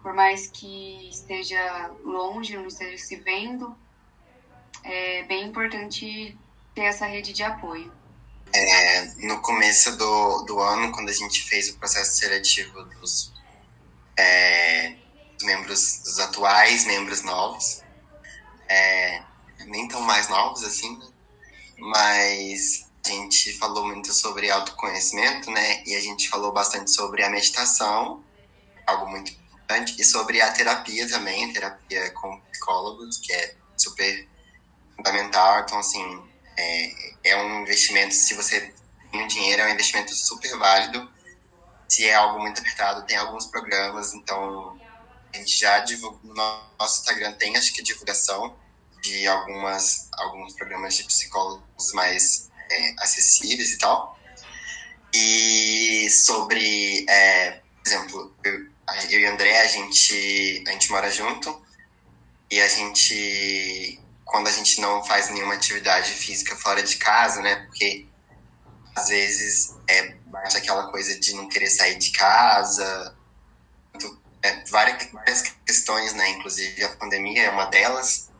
Por 0.01 0.13
mais 0.13 0.47
que 0.47 1.09
esteja 1.09 1.91
longe, 2.03 2.57
não 2.57 2.67
esteja 2.67 2.97
se 2.97 3.17
vendo, 3.17 3.75
é 4.83 5.23
bem 5.23 5.45
importante 5.45 6.37
ter 6.73 6.81
essa 6.81 7.05
rede 7.05 7.33
de 7.33 7.43
apoio. 7.43 7.91
É, 8.53 9.05
no 9.25 9.41
começo 9.41 9.95
do, 9.97 10.43
do 10.43 10.59
ano, 10.59 10.91
quando 10.91 11.09
a 11.09 11.13
gente 11.13 11.43
fez 11.43 11.69
o 11.69 11.77
processo 11.77 12.17
seletivo 12.17 12.83
dos 12.83 13.31
é, 14.17 14.95
membros, 15.43 16.01
dos 16.03 16.19
atuais 16.19 16.85
membros 16.85 17.23
novos, 17.23 17.83
é, 18.67 19.21
nem 19.65 19.87
tão 19.87 20.01
mais 20.01 20.27
novos 20.29 20.63
assim, 20.63 20.97
né? 20.97 21.07
mas 21.81 22.85
a 23.05 23.09
gente 23.09 23.57
falou 23.57 23.87
muito 23.87 24.13
sobre 24.13 24.51
autoconhecimento, 24.51 25.49
né? 25.49 25.83
E 25.85 25.95
a 25.95 25.99
gente 25.99 26.29
falou 26.29 26.51
bastante 26.51 26.91
sobre 26.91 27.23
a 27.23 27.29
meditação, 27.29 28.23
algo 28.85 29.09
muito 29.09 29.31
importante, 29.31 29.99
e 29.99 30.03
sobre 30.03 30.39
a 30.39 30.51
terapia 30.51 31.09
também, 31.09 31.49
a 31.49 31.53
terapia 31.53 32.11
com 32.11 32.39
psicólogos, 32.51 33.17
que 33.17 33.33
é 33.33 33.55
super 33.75 34.27
fundamental. 34.95 35.61
Então, 35.61 35.79
assim, 35.79 36.23
é, 36.57 37.31
é 37.31 37.43
um 37.43 37.61
investimento, 37.61 38.13
se 38.13 38.35
você 38.35 38.71
tem 39.11 39.27
dinheiro, 39.27 39.63
é 39.63 39.65
um 39.65 39.73
investimento 39.73 40.13
super 40.13 40.55
válido. 40.57 41.11
Se 41.89 42.05
é 42.05 42.13
algo 42.13 42.39
muito 42.39 42.61
apertado, 42.61 43.05
tem 43.05 43.17
alguns 43.17 43.47
programas, 43.47 44.13
então 44.13 44.79
a 45.33 45.37
gente 45.37 45.57
já 45.57 45.79
divulga 45.79 46.19
no 46.23 46.33
nosso 46.33 46.99
Instagram, 47.01 47.33
tem 47.33 47.57
acho 47.57 47.73
que 47.73 47.81
divulgação 47.81 48.55
de 49.01 49.27
algumas, 49.27 50.07
alguns 50.13 50.53
programas 50.53 50.95
de 50.95 51.03
psicólogos 51.03 51.91
mais 51.93 52.49
é, 52.69 52.93
acessíveis 52.99 53.73
e 53.73 53.77
tal. 53.77 54.17
E 55.13 56.09
sobre, 56.09 57.05
é, 57.09 57.61
por 57.83 57.87
exemplo, 57.87 58.35
eu, 58.43 58.67
eu 59.09 59.19
e 59.19 59.25
André, 59.25 59.59
a 59.61 59.67
gente, 59.67 60.63
a 60.67 60.71
gente 60.71 60.91
mora 60.91 61.11
junto. 61.11 61.61
E 62.49 62.61
a 62.61 62.67
gente, 62.67 63.99
quando 64.25 64.47
a 64.47 64.51
gente 64.51 64.79
não 64.81 65.03
faz 65.03 65.29
nenhuma 65.29 65.53
atividade 65.53 66.11
física 66.11 66.55
fora 66.55 66.83
de 66.83 66.97
casa, 66.97 67.41
né, 67.41 67.55
porque 67.65 68.05
às 68.95 69.07
vezes 69.07 69.75
é, 69.87 70.15
bate 70.25 70.57
aquela 70.57 70.91
coisa 70.91 71.17
de 71.17 71.33
não 71.33 71.47
querer 71.47 71.69
sair 71.69 71.97
de 71.97 72.11
casa, 72.11 73.15
é, 74.43 74.63
várias, 74.65 75.09
várias 75.11 75.43
questões, 75.65 76.13
né, 76.13 76.29
inclusive 76.31 76.83
a 76.83 76.89
pandemia 76.95 77.43
é 77.43 77.49
uma 77.49 77.65
delas, 77.65 78.30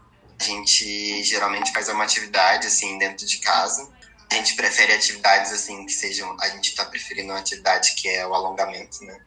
a 0.42 0.44
gente 0.44 1.24
geralmente 1.24 1.72
faz 1.72 1.88
uma 1.90 2.04
atividade 2.04 2.66
assim 2.66 2.98
dentro 2.98 3.28
de 3.28 3.38
casa. 3.38 3.88
A 4.32 4.36
gente 4.36 4.56
prefere 4.56 4.92
atividades 4.94 5.52
assim 5.52 5.86
que 5.86 5.94
sejam. 5.94 6.36
A 6.42 6.50
gente 6.50 6.70
está 6.70 6.84
preferindo 6.84 7.32
uma 7.32 7.40
atividade 7.40 7.94
que 7.94 8.10
é 8.10 8.26
o 8.26 8.34
alongamento, 8.34 9.04
né? 9.06 9.20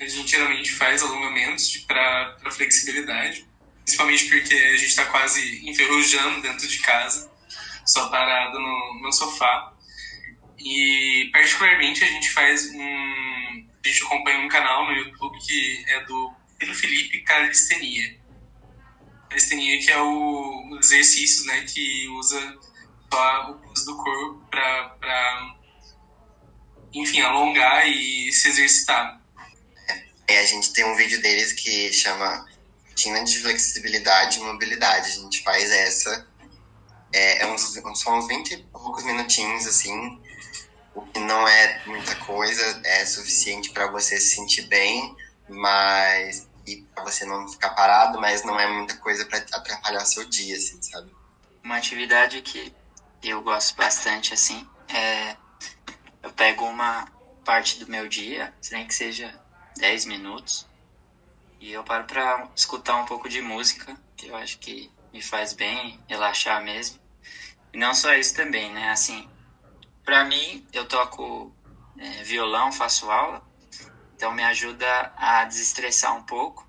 A 0.00 0.06
gente 0.06 0.30
geralmente 0.30 0.70
faz 0.70 1.02
alongamentos 1.02 1.76
para 1.78 2.36
flexibilidade, 2.52 3.44
principalmente 3.84 4.26
porque 4.26 4.54
a 4.54 4.76
gente 4.76 4.86
está 4.86 5.04
quase 5.06 5.68
enferrujando 5.68 6.40
dentro 6.40 6.68
de 6.68 6.78
casa, 6.78 7.28
só 7.84 8.08
parado 8.08 8.60
no, 8.60 9.00
no 9.02 9.12
sofá. 9.12 9.72
E 10.56 11.30
particularmente 11.32 12.04
a 12.04 12.06
gente 12.06 12.30
faz 12.30 12.70
um. 12.72 13.66
A 13.84 13.88
gente 13.88 14.04
acompanha 14.04 14.38
um 14.38 14.48
canal 14.48 14.86
no 14.86 14.92
YouTube 14.92 15.36
que 15.40 15.84
é 15.88 16.04
do 16.04 16.32
Pedro 16.58 16.74
Felipe 16.76 17.22
Calistenia 17.22 18.19
calistenia 19.30 19.78
que 19.80 19.90
é 19.90 20.02
o, 20.02 20.68
os 20.72 20.90
exercícios, 20.90 21.46
né, 21.46 21.62
que 21.62 22.08
usa 22.08 22.58
só 23.10 23.50
o 23.52 23.54
peso 23.54 23.86
do 23.86 23.96
corpo 23.96 24.44
para 24.50 25.56
enfim, 26.92 27.20
alongar 27.20 27.88
e 27.88 28.32
se 28.32 28.48
exercitar. 28.48 29.20
É, 30.26 30.40
a 30.40 30.44
gente 30.44 30.72
tem 30.72 30.84
um 30.84 30.96
vídeo 30.96 31.22
deles 31.22 31.52
que 31.52 31.92
chama 31.92 32.46
Rotina 32.88 33.22
de 33.24 33.38
Flexibilidade 33.38 34.38
e 34.38 34.42
Mobilidade. 34.42 35.08
A 35.08 35.22
gente 35.22 35.42
faz 35.42 35.70
essa. 35.70 36.26
É, 37.12 37.42
é 37.42 37.46
uns, 37.46 37.62
são 37.94 38.18
uns 38.18 38.26
20 38.26 38.50
e 38.52 38.56
poucos 38.64 39.04
minutinhos, 39.04 39.66
assim, 39.66 40.20
o 40.94 41.02
que 41.02 41.18
não 41.20 41.46
é 41.46 41.82
muita 41.86 42.14
coisa, 42.16 42.80
é 42.84 43.04
suficiente 43.04 43.70
para 43.70 43.88
você 43.90 44.18
se 44.20 44.36
sentir 44.36 44.62
bem, 44.62 45.16
mas 45.48 46.48
e 46.72 46.82
para 46.94 47.04
você 47.04 47.24
não 47.24 47.48
ficar 47.48 47.70
parado, 47.70 48.20
mas 48.20 48.44
não 48.44 48.58
é 48.58 48.66
muita 48.68 48.96
coisa 48.98 49.24
para 49.26 49.38
atrapalhar 49.38 50.04
seu 50.04 50.28
dia, 50.28 50.56
assim, 50.56 50.80
sabe? 50.82 51.10
Uma 51.62 51.76
atividade 51.76 52.40
que 52.42 52.72
eu 53.22 53.42
gosto 53.42 53.76
bastante, 53.76 54.32
assim, 54.32 54.66
é 54.88 55.36
eu 56.22 56.32
pego 56.32 56.64
uma 56.64 57.06
parte 57.44 57.78
do 57.78 57.90
meu 57.90 58.08
dia, 58.08 58.52
nem 58.70 58.86
que 58.86 58.94
seja 58.94 59.38
10 59.76 60.04
minutos, 60.04 60.66
e 61.58 61.72
eu 61.72 61.84
paro 61.84 62.04
para 62.04 62.48
escutar 62.54 62.96
um 62.96 63.04
pouco 63.04 63.28
de 63.28 63.40
música, 63.40 63.96
que 64.16 64.28
eu 64.28 64.36
acho 64.36 64.58
que 64.58 64.90
me 65.12 65.20
faz 65.20 65.52
bem, 65.52 66.00
relaxar 66.08 66.62
mesmo. 66.62 66.98
E 67.72 67.78
não 67.78 67.94
só 67.94 68.14
isso 68.14 68.34
também, 68.34 68.72
né? 68.72 68.90
Assim, 68.90 69.28
para 70.04 70.24
mim, 70.24 70.66
eu 70.72 70.86
toco 70.86 71.54
é, 71.98 72.22
violão, 72.22 72.72
faço 72.72 73.10
aula, 73.10 73.42
então 74.20 74.34
me 74.34 74.44
ajuda 74.44 75.14
a 75.16 75.46
desestressar 75.46 76.14
um 76.14 76.22
pouco. 76.22 76.68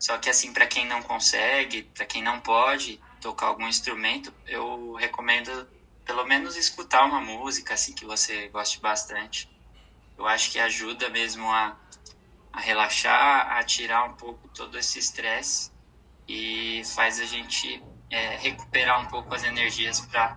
Só 0.00 0.18
que 0.18 0.28
assim, 0.28 0.52
para 0.52 0.66
quem 0.66 0.84
não 0.84 1.00
consegue, 1.00 1.84
para 1.84 2.04
quem 2.04 2.20
não 2.20 2.40
pode 2.40 3.00
tocar 3.20 3.46
algum 3.46 3.68
instrumento, 3.68 4.34
eu 4.48 4.94
recomendo 4.94 5.70
pelo 6.04 6.24
menos 6.24 6.56
escutar 6.56 7.04
uma 7.04 7.20
música 7.20 7.74
assim 7.74 7.94
que 7.94 8.04
você 8.04 8.48
goste 8.48 8.80
bastante. 8.80 9.48
Eu 10.18 10.26
acho 10.26 10.50
que 10.50 10.58
ajuda 10.58 11.08
mesmo 11.08 11.48
a, 11.48 11.78
a 12.52 12.60
relaxar, 12.60 13.52
a 13.52 13.62
tirar 13.62 14.02
um 14.02 14.14
pouco 14.14 14.48
todo 14.48 14.76
esse 14.76 14.98
estresse 14.98 15.70
e 16.26 16.82
faz 16.96 17.20
a 17.20 17.24
gente 17.24 17.80
é, 18.10 18.38
recuperar 18.38 19.00
um 19.00 19.06
pouco 19.06 19.32
as 19.32 19.44
energias 19.44 20.00
para 20.00 20.36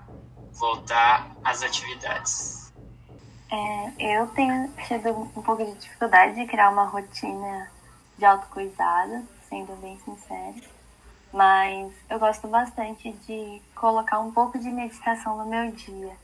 voltar 0.59 1.27
às 1.43 1.63
atividades. 1.63 2.64
É, 3.55 4.19
eu 4.19 4.27
tenho 4.27 4.69
tido 4.87 5.09
um 5.11 5.41
pouco 5.41 5.63
de 5.63 5.73
dificuldade 5.75 6.35
de 6.35 6.45
criar 6.45 6.69
uma 6.69 6.85
rotina 6.85 7.71
de 8.17 8.25
autocuidado, 8.25 9.25
sendo 9.49 9.75
bem 9.81 9.97
sincera 9.99 10.75
mas 11.35 11.93
eu 12.09 12.17
gosto 12.17 12.47
bastante 12.47 13.11
de 13.11 13.61
colocar 13.75 14.19
um 14.19 14.31
pouco 14.31 14.57
de 14.57 14.69
meditação 14.69 15.37
no 15.37 15.45
meu 15.45 15.69
dia. 15.69 16.15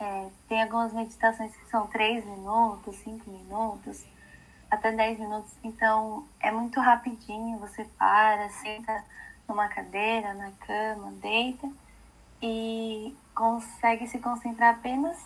É, 0.00 0.28
tem 0.48 0.62
algumas 0.62 0.94
meditações 0.94 1.54
que 1.54 1.68
são 1.68 1.86
3 1.88 2.24
minutos, 2.24 2.96
5 3.04 3.30
minutos, 3.30 4.02
até 4.70 4.92
10 4.92 5.18
minutos, 5.18 5.52
então 5.62 6.26
é 6.40 6.50
muito 6.50 6.80
rapidinho, 6.80 7.58
você 7.58 7.84
para, 7.98 8.48
senta 8.48 9.04
numa 9.46 9.68
cadeira, 9.68 10.32
na 10.32 10.50
cama, 10.66 11.12
deita 11.20 11.68
e 12.40 13.14
consegue 13.34 14.08
se 14.08 14.18
concentrar 14.20 14.76
apenas 14.76 15.18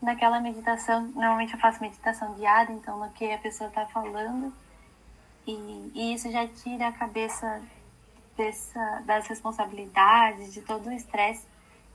naquela 0.00 0.40
meditação. 0.40 1.02
Normalmente 1.08 1.54
eu 1.54 1.60
faço 1.60 1.80
meditação 1.80 2.34
guiada, 2.34 2.72
então 2.72 2.98
no 2.98 3.10
que 3.12 3.30
a 3.30 3.38
pessoa 3.38 3.68
está 3.68 3.86
falando, 3.86 4.52
e, 5.46 5.92
e 5.94 6.14
isso 6.14 6.30
já 6.30 6.46
tira 6.46 6.88
a 6.88 6.92
cabeça 6.92 7.62
dessa, 8.36 9.02
das 9.04 9.26
responsabilidades, 9.26 10.52
de 10.52 10.62
todo 10.62 10.88
o 10.88 10.92
estresse 10.92 11.46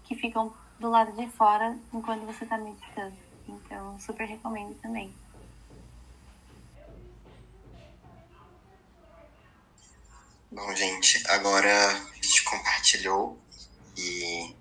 que 0.04 0.16
ficam 0.16 0.54
do 0.80 0.90
lado 0.90 1.14
de 1.14 1.28
fora 1.30 1.78
enquanto 1.94 2.26
você 2.26 2.44
está 2.44 2.58
meditando. 2.58 3.16
Então, 3.48 4.00
super 4.00 4.28
recomendo 4.28 4.76
também. 4.82 5.14
Bom, 10.52 10.76
gente, 10.76 11.24
agora 11.30 11.72
a 11.90 12.16
gente 12.16 12.44
compartilhou 12.44 13.40
e 13.98 14.56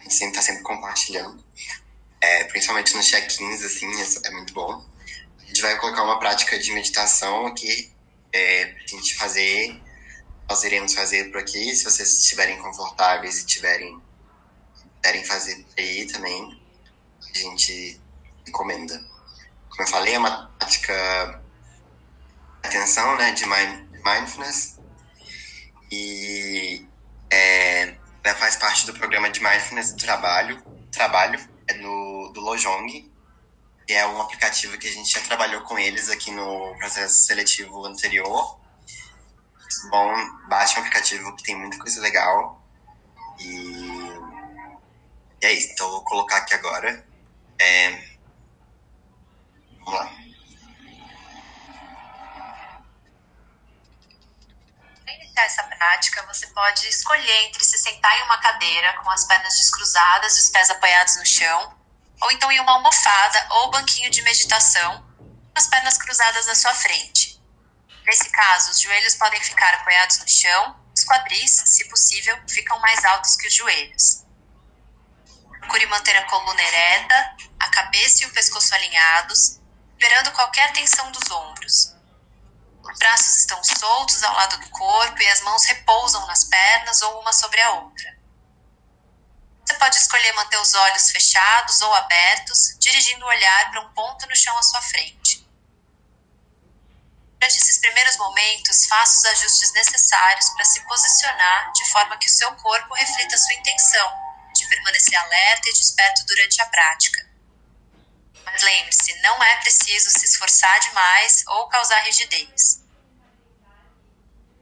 a 0.00 0.02
gente 0.02 0.14
sempre 0.14 0.38
está 0.38 0.42
sempre 0.42 0.62
compartilhando, 0.62 1.44
é, 2.26 2.44
principalmente 2.44 2.96
nos 2.96 3.06
check-ins, 3.06 3.62
assim, 3.62 3.86
é, 4.00 4.28
é, 4.28 4.30
muito 4.32 4.52
bom. 4.52 4.84
A 5.38 5.46
gente 5.46 5.62
vai 5.62 5.78
colocar 5.78 6.02
uma 6.02 6.18
prática 6.18 6.58
de 6.58 6.72
meditação 6.72 7.46
aqui 7.46 7.92
é, 8.32 8.66
pra 8.66 8.86
gente 8.86 9.14
fazer 9.16 9.80
nós 10.48 10.62
iremos 10.62 10.94
fazer 10.94 11.30
por 11.30 11.40
aqui. 11.40 11.74
Se 11.74 11.84
vocês 11.84 12.20
estiverem 12.20 12.60
confortáveis 12.62 13.42
e 13.42 13.46
tiverem 13.46 14.00
quiserem 15.02 15.24
fazer 15.24 15.66
aí 15.76 16.06
também, 16.06 16.62
a 17.22 17.38
gente 17.38 18.00
recomenda. 18.44 18.96
Como 19.68 19.82
eu 19.82 19.86
falei, 19.86 20.14
é 20.14 20.18
uma 20.18 20.48
prática 20.58 21.42
de 22.62 22.68
atenção, 22.68 23.16
né, 23.16 23.32
de 23.32 23.44
mindfulness. 23.46 24.78
E 25.90 26.86
é, 27.30 27.96
ela 28.22 28.34
faz 28.36 28.56
parte 28.56 28.86
do 28.86 28.94
programa 28.94 29.30
de 29.30 29.40
mindfulness 29.42 29.92
do 29.92 29.98
trabalho. 29.98 30.62
Trabalho 30.90 31.55
é 31.68 31.74
do, 31.74 32.32
do 32.32 32.40
Lojong, 32.40 33.10
que 33.86 33.92
é 33.92 34.06
um 34.06 34.20
aplicativo 34.20 34.78
que 34.78 34.88
a 34.88 34.92
gente 34.92 35.10
já 35.10 35.20
trabalhou 35.20 35.62
com 35.62 35.78
eles 35.78 36.08
aqui 36.10 36.30
no 36.30 36.74
processo 36.78 37.26
seletivo 37.26 37.84
anterior 37.86 38.58
bom, 39.90 40.14
baixe 40.48 40.76
o 40.76 40.80
aplicativo 40.80 41.34
que 41.36 41.42
tem 41.42 41.56
muita 41.56 41.78
coisa 41.78 42.00
legal. 42.00 42.62
E, 43.38 43.46
e 45.42 45.46
é 45.46 45.52
isso. 45.52 45.72
Então 45.72 45.86
eu 45.86 45.92
vou 45.92 46.04
colocar 46.04 46.38
aqui 46.38 46.54
agora. 46.54 47.04
É... 47.58 48.16
Vamos 49.78 49.94
lá. 49.94 50.25
Iniciar 55.14 55.44
essa 55.44 55.62
prática, 55.62 56.26
você 56.26 56.46
pode 56.48 56.86
escolher 56.88 57.44
entre 57.44 57.64
se 57.64 57.78
sentar 57.78 58.18
em 58.18 58.22
uma 58.24 58.38
cadeira 58.38 58.92
com 58.94 59.10
as 59.10 59.24
pernas 59.24 59.56
descruzadas 59.56 60.36
e 60.36 60.40
os 60.40 60.48
pés 60.48 60.70
apoiados 60.70 61.16
no 61.16 61.26
chão, 61.26 61.76
ou 62.20 62.30
então 62.32 62.50
em 62.50 62.60
uma 62.60 62.72
almofada 62.72 63.46
ou 63.50 63.70
banquinho 63.70 64.10
de 64.10 64.22
meditação, 64.22 65.02
com 65.18 65.52
as 65.56 65.66
pernas 65.66 65.98
cruzadas 65.98 66.46
na 66.46 66.54
sua 66.54 66.74
frente. 66.74 67.40
Nesse 68.04 68.30
caso, 68.30 68.70
os 68.70 68.80
joelhos 68.80 69.14
podem 69.16 69.40
ficar 69.42 69.74
apoiados 69.74 70.18
no 70.18 70.28
chão, 70.28 70.76
os 70.94 71.04
quadris, 71.04 71.62
se 71.66 71.88
possível, 71.88 72.38
ficam 72.48 72.78
mais 72.80 73.04
altos 73.04 73.36
que 73.36 73.48
os 73.48 73.54
joelhos. 73.54 74.24
Procure 75.60 75.86
manter 75.86 76.16
a 76.16 76.24
coluna 76.24 76.62
ereta, 76.62 77.36
a 77.58 77.68
cabeça 77.68 78.22
e 78.22 78.26
o 78.26 78.32
pescoço 78.32 78.74
alinhados, 78.74 79.60
liberando 79.94 80.30
qualquer 80.32 80.72
tensão 80.72 81.10
dos 81.10 81.30
ombros. 81.30 81.95
Os 82.90 82.98
braços 82.98 83.36
estão 83.38 83.62
soltos 83.64 84.22
ao 84.22 84.34
lado 84.34 84.58
do 84.58 84.70
corpo 84.70 85.20
e 85.20 85.28
as 85.28 85.40
mãos 85.42 85.64
repousam 85.64 86.26
nas 86.26 86.44
pernas 86.44 87.02
ou 87.02 87.20
uma 87.20 87.32
sobre 87.32 87.60
a 87.60 87.72
outra. 87.72 88.16
Você 89.64 89.74
pode 89.74 89.96
escolher 89.96 90.32
manter 90.34 90.58
os 90.58 90.74
olhos 90.74 91.10
fechados 91.10 91.82
ou 91.82 91.92
abertos, 91.94 92.76
dirigindo 92.78 93.24
o 93.24 93.28
olhar 93.28 93.70
para 93.70 93.80
um 93.80 93.92
ponto 93.92 94.28
no 94.28 94.36
chão 94.36 94.56
à 94.56 94.62
sua 94.62 94.80
frente. 94.80 95.44
Durante 97.40 97.58
esses 97.58 97.78
primeiros 97.78 98.16
momentos, 98.16 98.86
faça 98.86 99.18
os 99.18 99.24
ajustes 99.24 99.72
necessários 99.72 100.48
para 100.50 100.64
se 100.64 100.80
posicionar 100.86 101.72
de 101.72 101.90
forma 101.90 102.16
que 102.16 102.26
o 102.26 102.30
seu 102.30 102.50
corpo 102.54 102.94
reflita 102.94 103.36
sua 103.36 103.54
intenção 103.54 104.08
de 104.54 104.66
permanecer 104.68 105.18
alerta 105.18 105.68
e 105.68 105.72
desperto 105.72 106.24
durante 106.26 106.62
a 106.62 106.66
prática. 106.66 107.25
Lembre-se, 108.62 109.20
não 109.22 109.42
é 109.42 109.56
preciso 109.56 110.10
se 110.10 110.24
esforçar 110.24 110.78
demais 110.80 111.44
ou 111.48 111.68
causar 111.68 112.00
rigidez. 112.00 112.82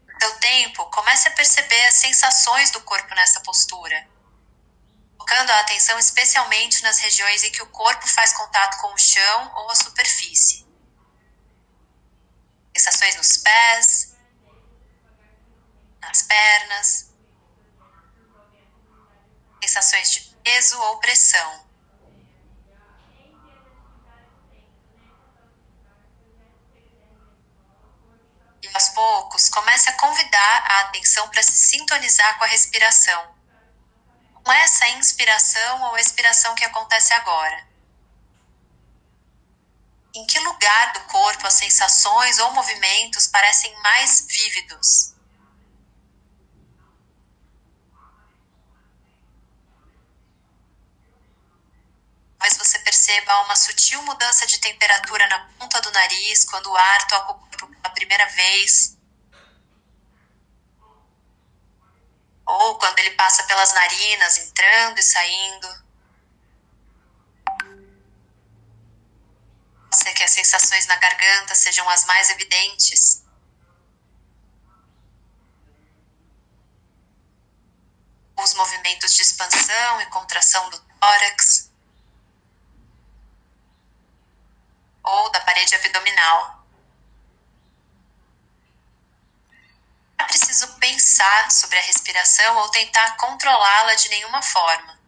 No 0.06 0.20
seu 0.20 0.38
tempo, 0.38 0.86
comece 0.90 1.28
a 1.28 1.32
perceber 1.32 1.84
as 1.86 1.94
sensações 1.94 2.70
do 2.70 2.80
corpo 2.82 3.14
nessa 3.14 3.40
postura, 3.40 4.08
focando 5.18 5.52
a 5.52 5.60
atenção 5.60 5.98
especialmente 5.98 6.82
nas 6.82 6.98
regiões 6.98 7.42
em 7.42 7.50
que 7.50 7.62
o 7.62 7.70
corpo 7.70 8.06
faz 8.08 8.32
contato 8.32 8.80
com 8.80 8.92
o 8.92 8.98
chão 8.98 9.52
ou 9.56 9.70
a 9.70 9.74
superfície 9.74 10.64
sensações 12.76 13.16
nos 13.16 13.36
pés, 13.38 14.16
nas 16.00 16.22
pernas, 16.22 17.14
sensações 19.62 20.10
de 20.10 20.20
peso 20.42 20.78
ou 20.78 20.98
pressão. 20.98 21.63
E 28.64 28.70
aos 28.72 28.88
poucos, 28.88 29.50
comece 29.50 29.90
a 29.90 29.96
convidar 29.98 30.64
a 30.66 30.80
atenção 30.80 31.28
para 31.28 31.42
se 31.42 31.52
sintonizar 31.52 32.38
com 32.38 32.44
a 32.44 32.48
respiração. 32.48 33.34
Com 34.42 34.50
essa 34.50 34.88
inspiração 34.88 35.82
ou 35.82 35.98
expiração 35.98 36.54
que 36.54 36.64
acontece 36.64 37.12
agora. 37.12 37.68
Em 40.14 40.24
que 40.26 40.38
lugar 40.38 40.92
do 40.94 41.00
corpo 41.00 41.46
as 41.46 41.54
sensações 41.54 42.38
ou 42.38 42.52
movimentos 42.52 43.26
parecem 43.26 43.74
mais 43.82 44.26
vívidos? 44.26 45.13
Talvez 52.44 52.58
você 52.58 52.78
perceba 52.80 53.40
uma 53.44 53.56
sutil 53.56 54.02
mudança 54.02 54.46
de 54.46 54.58
temperatura 54.58 55.26
na 55.28 55.48
ponta 55.58 55.80
do 55.80 55.90
nariz 55.90 56.44
quando 56.44 56.70
o 56.70 56.76
ar 56.76 57.06
toca 57.06 57.32
o 57.32 57.38
corpo 57.38 57.66
pela 57.68 57.94
primeira 57.94 58.26
vez. 58.26 58.98
Ou 62.44 62.78
quando 62.78 62.98
ele 62.98 63.12
passa 63.12 63.44
pelas 63.44 63.72
narinas, 63.72 64.36
entrando 64.36 64.98
e 64.98 65.02
saindo. 65.02 65.84
Pode 69.90 69.96
ser 69.96 70.12
que 70.12 70.24
as 70.24 70.30
sensações 70.30 70.86
na 70.86 70.96
garganta 70.96 71.54
sejam 71.54 71.88
as 71.88 72.04
mais 72.04 72.28
evidentes. 72.28 73.24
Os 78.36 78.52
movimentos 78.52 79.14
de 79.14 79.22
expansão 79.22 80.02
e 80.02 80.06
contração 80.10 80.68
do 80.68 80.78
tórax. 81.00 81.72
Ou 85.04 85.30
da 85.30 85.40
parede 85.40 85.74
abdominal. 85.74 86.64
Não 90.18 90.24
é 90.24 90.28
preciso 90.28 90.78
pensar 90.78 91.50
sobre 91.50 91.78
a 91.78 91.82
respiração 91.82 92.56
ou 92.56 92.70
tentar 92.70 93.16
controlá-la 93.16 93.94
de 93.94 94.08
nenhuma 94.08 94.40
forma. 94.40 94.98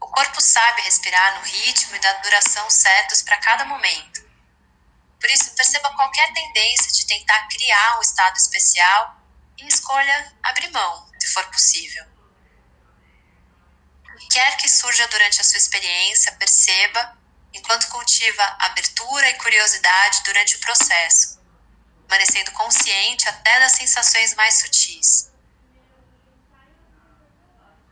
O 0.00 0.06
corpo 0.08 0.40
sabe 0.40 0.82
respirar 0.82 1.38
no 1.38 1.46
ritmo 1.46 1.96
e 1.96 1.98
da 1.98 2.12
duração 2.14 2.68
certos 2.70 3.22
para 3.22 3.38
cada 3.38 3.64
momento. 3.64 4.28
Por 5.20 5.30
isso, 5.30 5.54
perceba 5.54 5.90
qualquer 5.94 6.32
tendência 6.32 6.92
de 6.92 7.06
tentar 7.06 7.48
criar 7.48 7.98
um 7.98 8.02
estado 8.02 8.36
especial 8.36 9.16
e 9.56 9.66
escolha 9.66 10.36
abrir 10.42 10.70
mão, 10.70 11.10
se 11.18 11.28
for 11.28 11.44
possível. 11.50 12.04
O 14.14 14.16
que 14.18 14.28
quer 14.28 14.56
que 14.58 14.68
surja 14.68 15.08
durante 15.08 15.40
a 15.40 15.44
sua 15.44 15.58
experiência, 15.58 16.32
perceba 16.32 17.17
enquanto 17.58 17.88
cultiva 17.88 18.42
abertura 18.60 19.28
e 19.30 19.34
curiosidade 19.34 20.22
durante 20.22 20.56
o 20.56 20.60
processo, 20.60 21.38
permanecendo 22.06 22.52
consciente 22.52 23.28
até 23.28 23.58
das 23.58 23.72
sensações 23.72 24.34
mais 24.34 24.54
sutis. 24.54 25.30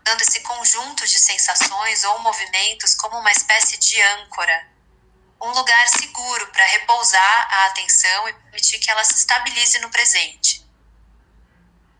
Dando 0.04 0.22
esse 0.22 0.40
conjunto 0.40 1.06
de 1.06 1.18
sensações 1.18 2.04
ou 2.04 2.20
movimentos 2.20 2.94
como 2.94 3.18
uma 3.18 3.32
espécie 3.32 3.76
de 3.76 4.00
âncora, 4.00 4.68
um 5.42 5.50
lugar 5.50 5.88
seguro 5.88 6.46
para 6.48 6.64
repousar 6.64 7.54
a 7.54 7.66
atenção 7.66 8.28
e 8.28 8.32
permitir 8.32 8.78
que 8.78 8.90
ela 8.90 9.04
se 9.04 9.14
estabilize 9.14 9.78
no 9.80 9.90
presente. 9.90 10.64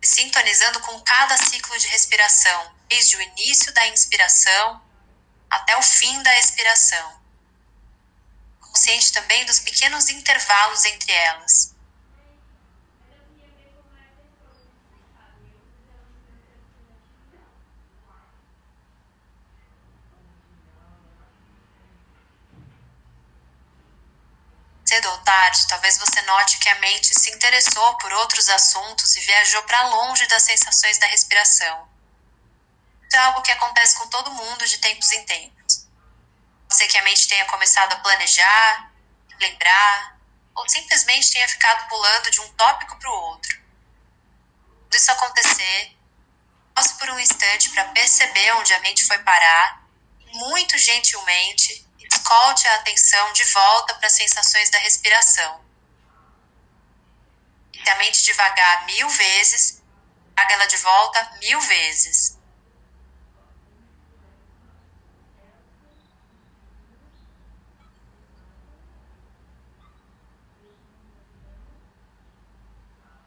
Sintonizando 0.02 0.80
com 0.80 1.00
cada 1.02 1.36
ciclo 1.36 1.76
de 1.78 1.88
respiração, 1.88 2.74
desde 2.88 3.16
o 3.16 3.20
início 3.20 3.74
da 3.74 3.88
inspiração 3.88 4.80
até 5.50 5.76
o 5.76 5.82
fim 5.82 6.22
da 6.22 6.38
expiração 6.38 7.25
consciente 8.76 9.10
também 9.12 9.46
dos 9.46 9.60
pequenos 9.60 10.10
intervalos 10.10 10.84
entre 10.84 11.10
elas. 11.10 11.74
Cedo 24.86 25.08
ou 25.08 25.18
tarde, 25.24 25.66
talvez 25.68 25.96
você 25.98 26.20
note 26.22 26.58
que 26.58 26.68
a 26.68 26.74
mente 26.80 27.18
se 27.18 27.30
interessou 27.30 27.96
por 27.96 28.12
outros 28.12 28.48
assuntos 28.50 29.16
e 29.16 29.20
viajou 29.20 29.62
para 29.62 29.88
longe 29.88 30.26
das 30.26 30.42
sensações 30.42 30.98
da 30.98 31.06
respiração. 31.06 31.88
Isso 33.08 33.16
é 33.16 33.20
algo 33.20 33.42
que 33.42 33.50
acontece 33.52 33.96
com 33.96 34.08
todo 34.08 34.30
mundo 34.30 34.66
de 34.66 34.78
tempos 34.78 35.10
em 35.12 35.24
tempos. 35.24 35.65
Pode 36.76 36.84
ser 36.84 36.92
que 36.92 36.98
a 36.98 37.04
mente 37.04 37.26
tenha 37.26 37.46
começado 37.46 37.90
a 37.94 37.96
planejar, 37.96 38.92
lembrar, 39.40 40.18
ou 40.54 40.68
simplesmente 40.68 41.32
tenha 41.32 41.48
ficado 41.48 41.88
pulando 41.88 42.30
de 42.30 42.38
um 42.42 42.52
tópico 42.52 42.98
para 42.98 43.08
o 43.08 43.14
outro. 43.14 43.58
Quando 44.82 44.94
isso 44.94 45.10
acontecer, 45.10 45.96
passe 46.74 46.92
por 46.98 47.08
um 47.08 47.18
instante 47.18 47.70
para 47.70 47.84
perceber 47.92 48.52
onde 48.56 48.74
a 48.74 48.80
mente 48.80 49.06
foi 49.06 49.18
parar, 49.20 49.86
muito 50.34 50.76
gentilmente, 50.76 51.82
e 51.98 52.06
escolte 52.12 52.68
a 52.68 52.74
atenção 52.74 53.32
de 53.32 53.44
volta 53.44 53.94
para 53.94 54.08
as 54.08 54.12
sensações 54.12 54.68
da 54.68 54.78
respiração. 54.78 55.64
E 57.72 57.88
a 57.88 57.94
mente 57.94 58.22
devagar 58.22 58.84
mil 58.84 59.08
vezes, 59.08 59.82
traga 60.34 60.52
ela 60.52 60.66
de 60.66 60.76
volta 60.76 61.38
mil 61.40 61.58
vezes. 61.58 62.35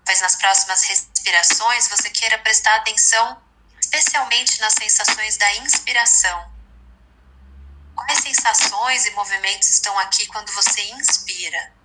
Talvez 0.09 0.21
nas 0.21 0.35
próximas 0.37 0.81
respirações 0.85 1.87
você 1.87 2.09
queira 2.09 2.39
prestar 2.39 2.77
atenção 2.77 3.39
especialmente 3.79 4.59
nas 4.59 4.73
sensações 4.73 5.37
da 5.37 5.55
inspiração. 5.57 6.51
Quais 7.95 8.19
sensações 8.23 9.05
e 9.05 9.11
movimentos 9.11 9.69
estão 9.69 9.95
aqui 9.99 10.25
quando 10.25 10.51
você 10.51 10.81
inspira? 10.93 11.78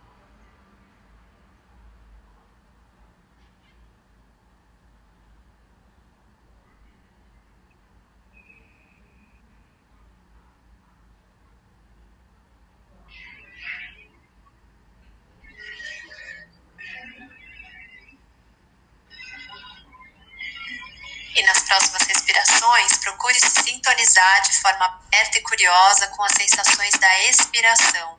De 24.41 24.61
forma 24.61 24.85
aberta 24.85 25.39
e 25.39 25.43
curiosa 25.43 26.07
com 26.09 26.23
as 26.23 26.33
sensações 26.33 26.95
da 26.95 27.23
expiração. 27.25 28.19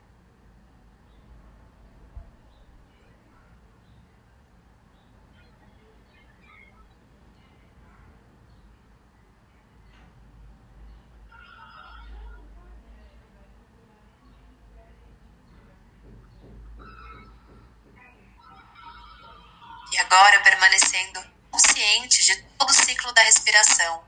E 19.91 19.97
agora 19.97 20.41
permanecendo 20.41 21.23
consciente 21.49 22.25
de 22.25 22.35
todo 22.57 22.69
o 22.69 22.73
ciclo 22.73 23.13
da 23.13 23.21
respiração, 23.21 24.03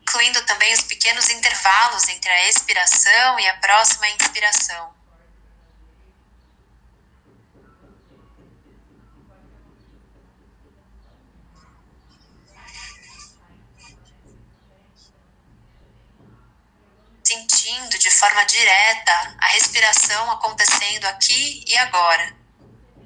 incluindo 0.00 0.42
também 0.46 0.72
os 0.72 0.80
pequenos 0.82 1.28
intervalos 1.92 2.08
entre 2.08 2.30
a 2.30 2.48
expiração 2.48 3.40
e 3.40 3.46
a 3.46 3.56
próxima 3.58 4.08
inspiração. 4.08 4.94
Sentindo 17.24 17.98
de 17.98 18.10
forma 18.10 18.44
direta 18.44 19.36
a 19.38 19.46
respiração 19.48 20.30
acontecendo 20.32 21.04
aqui 21.06 21.64
e 21.66 21.76
agora, 21.78 22.34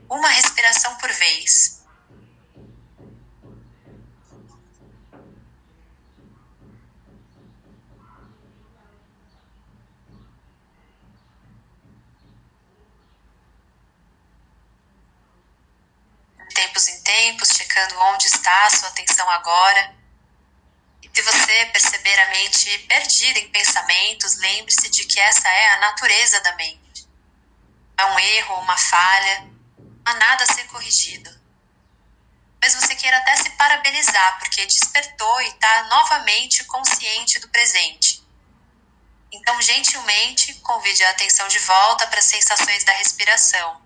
uma 0.08 0.28
respiração 0.28 0.96
por 0.96 1.12
vez. 1.12 1.76
tempos 16.76 16.88
em 16.88 17.00
onde 17.94 18.26
está 18.26 18.66
a 18.66 18.70
sua 18.70 18.88
atenção 18.88 19.28
agora. 19.30 19.94
E 21.02 21.10
se 21.14 21.22
você 21.22 21.66
perceber 21.66 22.18
a 22.20 22.30
mente 22.30 22.78
perdida 22.80 23.38
em 23.38 23.48
pensamentos, 23.50 24.36
lembre-se 24.36 24.88
de 24.90 25.04
que 25.04 25.20
essa 25.20 25.48
é 25.48 25.74
a 25.74 25.80
natureza 25.80 26.40
da 26.40 26.54
mente. 26.56 27.06
É 27.96 28.04
um 28.04 28.18
erro, 28.18 28.60
uma 28.60 28.76
falha, 28.76 29.50
há 30.04 30.14
nada 30.14 30.44
a 30.44 30.54
ser 30.54 30.64
corrigido. 30.64 31.30
Mas 32.60 32.74
você 32.74 32.94
queira 32.94 33.16
até 33.18 33.36
se 33.36 33.50
parabenizar, 33.50 34.38
porque 34.38 34.66
despertou 34.66 35.40
e 35.42 35.48
está 35.48 35.84
novamente 35.84 36.64
consciente 36.64 37.38
do 37.38 37.48
presente. 37.48 38.22
Então, 39.32 39.60
gentilmente, 39.62 40.54
convide 40.54 41.04
a 41.04 41.10
atenção 41.10 41.46
de 41.48 41.58
volta 41.60 42.06
para 42.06 42.18
as 42.18 42.24
sensações 42.24 42.84
da 42.84 42.92
respiração 42.92 43.85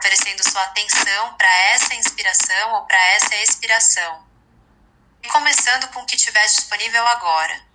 oferecendo 0.00 0.42
sua 0.42 0.62
atenção 0.62 1.34
para 1.34 1.54
essa 1.74 1.94
inspiração 1.94 2.74
ou 2.74 2.86
para 2.86 2.98
essa 3.12 3.36
expiração. 3.36 4.26
E 5.22 5.28
começando 5.28 5.88
com 5.92 6.00
o 6.00 6.06
que 6.06 6.16
tiver 6.16 6.44
disponível 6.46 7.06
agora. 7.06 7.68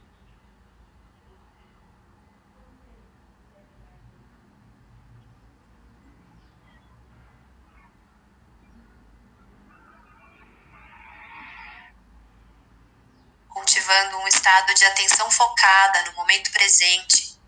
cultivando 13.49 14.17
um 14.17 14.27
estado 14.27 14.73
de 14.75 14.85
atenção 14.85 15.31
focada 15.31 16.03
no 16.03 16.13
momento 16.13 16.51
presente, 16.51 17.39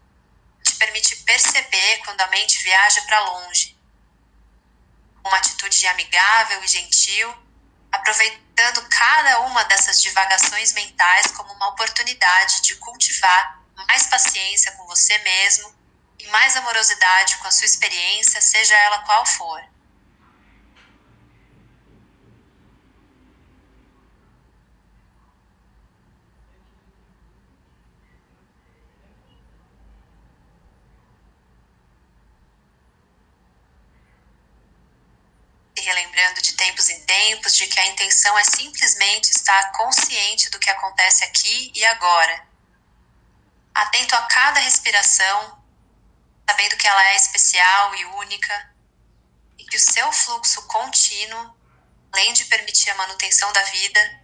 te 0.64 0.76
permite 0.76 1.16
perceber 1.18 1.98
quando 2.06 2.22
a 2.22 2.28
mente 2.28 2.64
viaja 2.64 3.02
para 3.02 3.20
longe. 3.20 3.77
Uma 5.28 5.38
atitude 5.38 5.86
amigável 5.88 6.64
e 6.64 6.68
gentil, 6.68 7.34
aproveitando 7.92 8.88
cada 8.90 9.42
uma 9.42 9.64
dessas 9.66 10.02
divagações 10.02 10.74
mentais 10.74 11.28
como 11.32 11.52
uma 11.54 11.70
oportunidade 11.70 12.62
de 12.62 12.76
cultivar 12.76 13.62
mais 13.88 14.08
paciência 14.08 14.72
com 14.74 14.86
você 14.88 15.18
mesmo 15.20 15.74
e 16.20 16.28
mais 16.28 16.56
amorosidade 16.56 17.38
com 17.38 17.48
a 17.48 17.52
sua 17.52 17.66
experiência, 17.66 18.42
seja 18.42 18.76
ela 18.76 19.00
qual 19.00 19.26
for. 19.26 19.62
Em 36.90 37.06
tempos 37.06 37.56
de 37.56 37.68
que 37.68 37.80
a 37.80 37.86
intenção 37.88 38.38
é 38.38 38.44
simplesmente 38.44 39.30
estar 39.30 39.72
consciente 39.72 40.50
do 40.50 40.60
que 40.60 40.70
acontece 40.70 41.24
aqui 41.24 41.72
e 41.76 41.86
agora. 41.86 42.48
Atento 43.74 44.16
a 44.16 44.22
cada 44.24 44.60
respiração, 44.60 45.64
sabendo 46.50 46.78
que 46.78 46.88
ela 46.88 47.08
é 47.10 47.16
especial 47.16 47.96
e 47.96 48.06
única 48.06 48.76
e 49.58 49.66
que 49.66 49.78
o 49.78 49.80
seu 49.80 50.12
fluxo 50.12 50.66
contínuo, 50.68 51.56
além 52.12 52.34
de 52.34 52.46
permitir 52.46 52.90
a 52.90 52.96
manutenção 52.96 53.52
da 53.54 53.62
vida, 53.64 54.22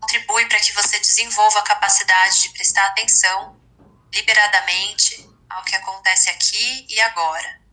contribui 0.00 0.46
para 0.46 0.60
que 0.60 0.72
você 0.72 0.98
desenvolva 1.00 1.58
a 1.58 1.62
capacidade 1.62 2.42
de 2.42 2.50
prestar 2.50 2.86
atenção 2.86 3.60
liberadamente 4.12 5.28
ao 5.48 5.64
que 5.64 5.74
acontece 5.74 6.30
aqui 6.30 6.86
e 6.88 7.00
agora. 7.00 7.65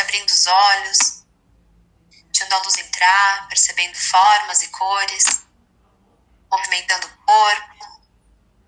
Abrindo 0.00 0.30
os 0.30 0.46
olhos, 0.46 1.24
deixando 2.26 2.52
a 2.52 2.58
luz 2.58 2.76
entrar, 2.78 3.48
percebendo 3.48 3.96
formas 3.96 4.62
e 4.62 4.68
cores, 4.68 5.24
movimentando 6.50 7.06
o 7.06 7.16
corpo 7.24 8.00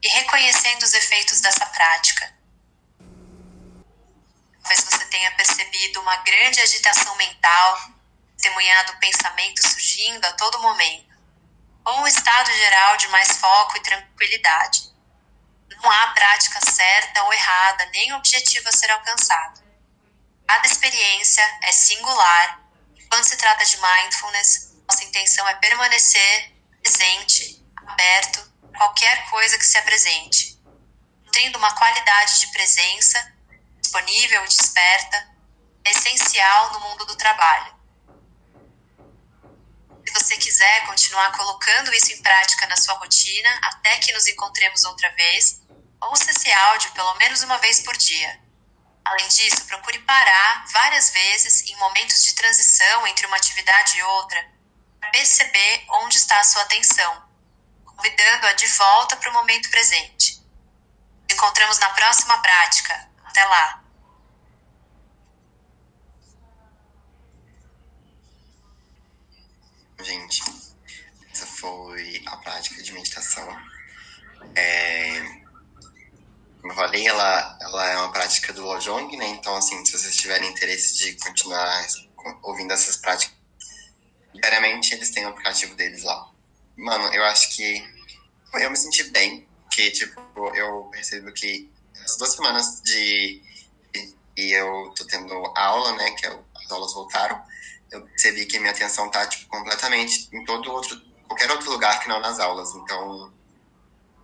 e 0.03 0.09
reconhecendo 0.09 0.83
os 0.83 0.95
efeitos 0.95 1.41
dessa 1.41 1.67
prática. 1.67 2.35
Talvez 4.63 4.85
você 4.85 5.05
tenha 5.07 5.31
percebido 5.33 6.01
uma 6.01 6.17
grande 6.19 6.61
agitação 6.61 7.15
mental, 7.17 7.81
testemunhado 8.37 8.99
pensamentos 8.99 9.71
surgindo 9.71 10.25
a 10.25 10.33
todo 10.33 10.61
momento, 10.61 11.17
ou 11.85 12.01
um 12.01 12.07
estado 12.07 12.53
geral 12.53 12.97
de 12.97 13.09
mais 13.09 13.29
foco 13.39 13.77
e 13.79 13.83
tranquilidade. 13.83 14.93
Não 15.71 15.91
há 15.91 16.09
prática 16.09 16.61
certa 16.71 17.23
ou 17.25 17.33
errada, 17.33 17.87
nem 17.87 18.13
objetivo 18.15 18.69
a 18.69 18.73
ser 18.73 18.91
alcançado. 18.91 19.68
Cada 20.49 20.67
experiência 20.67 21.45
é 21.65 21.73
singular 21.73 22.65
e 22.97 23.03
quando 23.05 23.23
se 23.25 23.37
trata 23.37 23.63
de 23.67 23.77
mindfulness, 23.77 24.75
nossa 24.89 25.05
intenção 25.05 25.47
é 25.47 25.55
permanecer 25.57 26.55
presente, 26.83 27.63
aberto 27.87 28.41
a 28.73 28.79
qualquer 28.79 29.29
coisa 29.29 29.59
que 29.59 29.67
se 29.67 29.77
apresente, 29.77 30.59
nutrindo 31.23 31.59
uma 31.59 31.77
qualidade 31.77 32.41
de 32.41 32.47
presença 32.47 33.37
disponível 33.79 34.43
e 34.43 34.49
desperta, 34.49 35.29
é 35.85 35.91
essencial 35.91 36.73
no 36.73 36.81
mundo 36.81 37.05
do 37.05 37.17
trabalho. 37.17 37.77
Se 40.07 40.15
você 40.15 40.37
quiser 40.39 40.87
continuar 40.87 41.31
colocando 41.33 41.93
isso 41.93 42.11
em 42.11 42.23
prática 42.23 42.67
na 42.69 42.77
sua 42.77 42.95
rotina, 42.95 43.51
até 43.65 43.99
que 43.99 44.15
nos 44.15 44.27
encontremos 44.27 44.83
outra 44.85 45.11
vez, 45.11 45.61
ouça 46.01 46.31
esse 46.31 46.51
áudio 46.51 46.91
pelo 46.93 47.15
menos 47.17 47.43
uma 47.43 47.59
vez 47.59 47.81
por 47.81 47.95
dia. 47.99 48.48
Além 49.09 49.27
disso, 49.29 49.65
procure 49.65 49.99
parar 50.01 50.67
várias 50.71 51.09
vezes 51.09 51.63
em 51.63 51.77
momentos 51.77 52.23
de 52.23 52.35
transição 52.35 53.07
entre 53.07 53.27
uma 53.27 53.39
atividade 53.39 53.97
e 53.97 54.03
outra, 54.03 54.47
para 55.01 55.11
perceber 55.11 55.87
onde 56.03 56.19
está 56.19 56.39
a 56.39 56.45
sua 56.45 56.61
atenção, 56.61 57.27
convidando-a 57.87 58.53
de 58.53 58.67
volta 58.67 59.17
para 59.17 59.31
o 59.31 59.33
momento 59.33 59.71
presente. 59.71 60.43
Nos 61.23 61.33
encontramos 61.33 61.79
na 61.79 61.89
próxima 61.91 62.37
prática. 62.43 63.09
Até 63.25 63.45
lá! 63.45 63.83
Gente, 70.03 70.43
essa 71.33 71.47
foi 71.47 72.23
a 72.27 72.37
prática 72.37 72.83
de 72.83 72.93
meditação. 72.93 73.49
É, 74.55 75.48
como 76.61 76.73
eu 76.73 76.77
falei, 76.77 77.07
ela, 77.07 77.59
ela 77.61 77.91
é 77.91 77.97
uma 77.99 78.13
prática 78.13 78.53
do 78.53 78.63
Lojong, 78.63 79.17
né? 79.17 79.27
Então, 79.29 79.57
assim, 79.57 79.85
se 79.85 79.93
vocês 79.93 80.17
tiverem 80.17 80.51
interesse 80.51 80.97
de 80.97 81.13
continuar 81.15 81.87
ouvindo 82.43 82.73
essas 82.73 82.97
práticas, 82.97 83.37
diariamente 84.35 84.95
eles 84.95 85.11
têm 85.11 85.25
o 85.25 85.29
aplicativo 85.29 85.75
deles 85.75 86.03
lá. 86.03 86.31
Mano, 86.77 87.13
eu 87.15 87.25
acho 87.25 87.55
que 87.57 87.83
eu 88.55 88.71
me 88.71 88.77
senti 88.77 89.05
bem, 89.05 89.47
que, 89.71 89.91
tipo, 89.91 90.21
eu 90.55 90.85
percebo 90.91 91.33
que 91.33 91.71
as 92.05 92.17
duas 92.17 92.33
semanas 92.35 92.81
de 92.83 93.43
e 94.37 94.53
eu 94.53 94.95
tô 94.97 95.05
tendo 95.05 95.35
aula, 95.57 95.93
né, 95.97 96.13
que 96.13 96.25
é 96.25 96.39
as 96.65 96.71
aulas 96.71 96.95
voltaram, 96.95 97.43
eu 97.91 98.03
percebi 98.03 98.47
que 98.47 98.59
minha 98.61 98.71
atenção 98.71 99.11
tá 99.11 99.27
tipo 99.27 99.49
completamente 99.49 100.29
em 100.33 100.45
todo 100.45 100.71
outro 100.71 101.01
qualquer 101.27 101.51
outro 101.51 101.71
lugar 101.71 102.01
que 102.01 102.09
não 102.09 102.21
nas 102.21 102.39
aulas. 102.39 102.75
Então, 102.75 103.33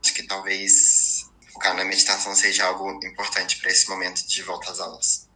acho 0.01 0.15
que 0.15 0.23
talvez 0.23 1.14
focar 1.55 1.75
na 1.75 1.85
meditação 1.85 2.35
seja 2.35 2.67
algo 2.67 2.91
importante 3.07 3.57
para 3.59 3.71
esse 3.71 3.89
momento 3.89 4.27
de 4.27 4.43
volta 4.43 4.71
às 4.71 4.81
aulas. 4.81 5.29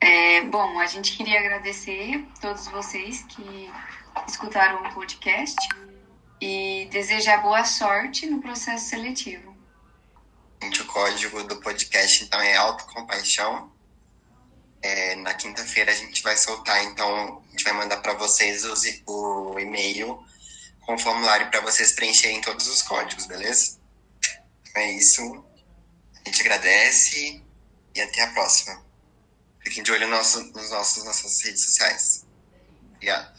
É, 0.00 0.42
bom, 0.42 0.78
a 0.78 0.86
gente 0.86 1.16
queria 1.16 1.40
agradecer 1.40 2.24
a 2.36 2.40
todos 2.40 2.68
vocês 2.68 3.24
que 3.24 3.68
escutaram 4.28 4.84
o 4.84 4.94
podcast 4.94 5.56
e 6.40 6.86
desejar 6.92 7.42
boa 7.42 7.64
sorte 7.64 8.26
no 8.26 8.40
processo 8.40 8.90
seletivo. 8.90 9.56
O 10.62 10.84
código 10.86 11.42
do 11.44 11.56
podcast 11.56 12.24
então 12.24 12.40
é 12.40 12.56
autocompaixão 12.56 13.72
é, 14.86 15.16
na 15.16 15.34
quinta-feira 15.34 15.90
a 15.90 15.94
gente 15.94 16.22
vai 16.22 16.36
soltar, 16.36 16.84
então 16.84 17.42
a 17.46 17.50
gente 17.50 17.64
vai 17.64 17.72
mandar 17.72 17.96
para 17.98 18.14
vocês 18.14 18.64
os, 18.64 18.82
o 19.06 19.58
e-mail 19.58 20.24
com 20.82 20.94
o 20.94 20.98
formulário 20.98 21.50
para 21.50 21.60
vocês 21.60 21.92
preencherem 21.92 22.40
todos 22.40 22.68
os 22.68 22.82
códigos, 22.82 23.26
beleza? 23.26 23.78
É 24.76 24.92
isso. 24.92 25.42
A 26.14 26.28
gente 26.28 26.42
agradece 26.42 27.42
e 27.94 28.00
até 28.00 28.22
a 28.22 28.32
próxima. 28.32 28.84
Fiquem 29.64 29.82
de 29.82 29.90
olho 29.90 30.06
nos, 30.06 30.34
nos 30.52 30.70
nossos, 30.70 31.02
nossas 31.02 31.40
redes 31.42 31.64
sociais. 31.64 32.26
Obrigado. 32.94 33.34